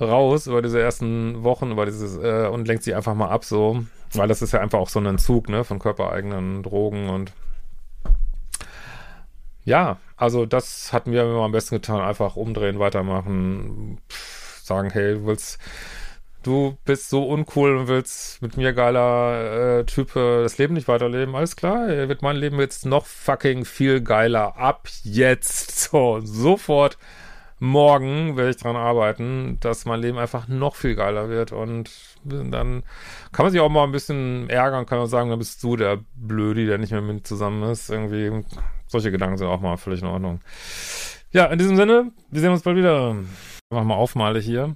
raus 0.00 0.46
über 0.46 0.62
diese 0.62 0.80
ersten 0.80 1.42
Wochen, 1.44 1.72
über 1.72 1.84
dieses, 1.84 2.16
äh, 2.16 2.48
und 2.48 2.66
lenkt 2.66 2.84
sich 2.84 2.94
einfach 2.94 3.14
mal 3.14 3.28
ab 3.28 3.44
so, 3.44 3.84
weil 4.14 4.28
das 4.28 4.40
ist 4.40 4.52
ja 4.52 4.60
einfach 4.60 4.78
auch 4.78 4.88
so 4.88 5.00
ein 5.00 5.06
Entzug, 5.06 5.50
ne, 5.50 5.64
von 5.64 5.78
körpereigenen 5.78 6.62
Drogen 6.62 7.10
und 7.10 7.32
ja, 9.64 9.98
also 10.16 10.46
das 10.46 10.94
hatten 10.94 11.12
wir 11.12 11.22
immer 11.24 11.44
am 11.44 11.52
besten 11.52 11.74
getan, 11.74 12.00
einfach 12.00 12.36
umdrehen, 12.36 12.78
weitermachen, 12.78 13.98
Pff, 14.08 14.49
sagen, 14.70 14.90
hey, 14.90 15.14
du 15.14 15.26
willst, 15.26 15.58
du 16.42 16.78
bist 16.84 17.10
so 17.10 17.24
uncool 17.24 17.76
und 17.76 17.88
willst 17.88 18.40
mit 18.40 18.56
mir 18.56 18.72
geiler 18.72 19.80
äh, 19.80 19.84
Typ 19.84 20.16
äh, 20.16 20.42
das 20.42 20.58
Leben 20.58 20.74
nicht 20.74 20.88
weiterleben, 20.88 21.34
alles 21.34 21.56
klar, 21.56 21.88
wird 21.88 22.22
mein 22.22 22.36
Leben 22.36 22.58
jetzt 22.60 22.86
noch 22.86 23.04
fucking 23.06 23.64
viel 23.64 24.00
geiler. 24.00 24.56
Ab 24.56 24.88
jetzt. 25.02 25.70
So, 25.90 26.20
sofort. 26.22 26.98
Morgen 27.62 28.38
werde 28.38 28.50
ich 28.50 28.56
dran 28.56 28.76
arbeiten, 28.76 29.58
dass 29.60 29.84
mein 29.84 30.00
Leben 30.00 30.16
einfach 30.16 30.48
noch 30.48 30.76
viel 30.76 30.94
geiler 30.94 31.28
wird 31.28 31.52
und 31.52 31.90
dann 32.24 32.84
kann 33.32 33.44
man 33.44 33.52
sich 33.52 33.60
auch 33.60 33.68
mal 33.68 33.84
ein 33.84 33.92
bisschen 33.92 34.48
ärgern, 34.48 34.86
kann 34.86 34.98
man 34.98 35.08
sagen, 35.08 35.28
dann 35.28 35.38
bist 35.38 35.62
du 35.62 35.76
der 35.76 35.98
Blödi, 36.14 36.64
der 36.64 36.78
nicht 36.78 36.92
mehr 36.92 37.02
mit 37.02 37.26
zusammen 37.26 37.62
ist. 37.70 37.90
Irgendwie, 37.90 38.44
solche 38.86 39.10
Gedanken 39.10 39.36
sind 39.36 39.48
auch 39.48 39.60
mal 39.60 39.76
völlig 39.76 40.00
in 40.00 40.08
Ordnung. 40.08 40.40
Ja, 41.32 41.46
in 41.46 41.58
diesem 41.58 41.76
Sinne, 41.76 42.12
wir 42.30 42.40
sehen 42.40 42.50
uns 42.50 42.62
bald 42.62 42.78
wieder. 42.78 43.16
Mach 43.72 43.84
mal 43.84 43.94
Aufmale 43.94 44.40
hier. 44.40 44.74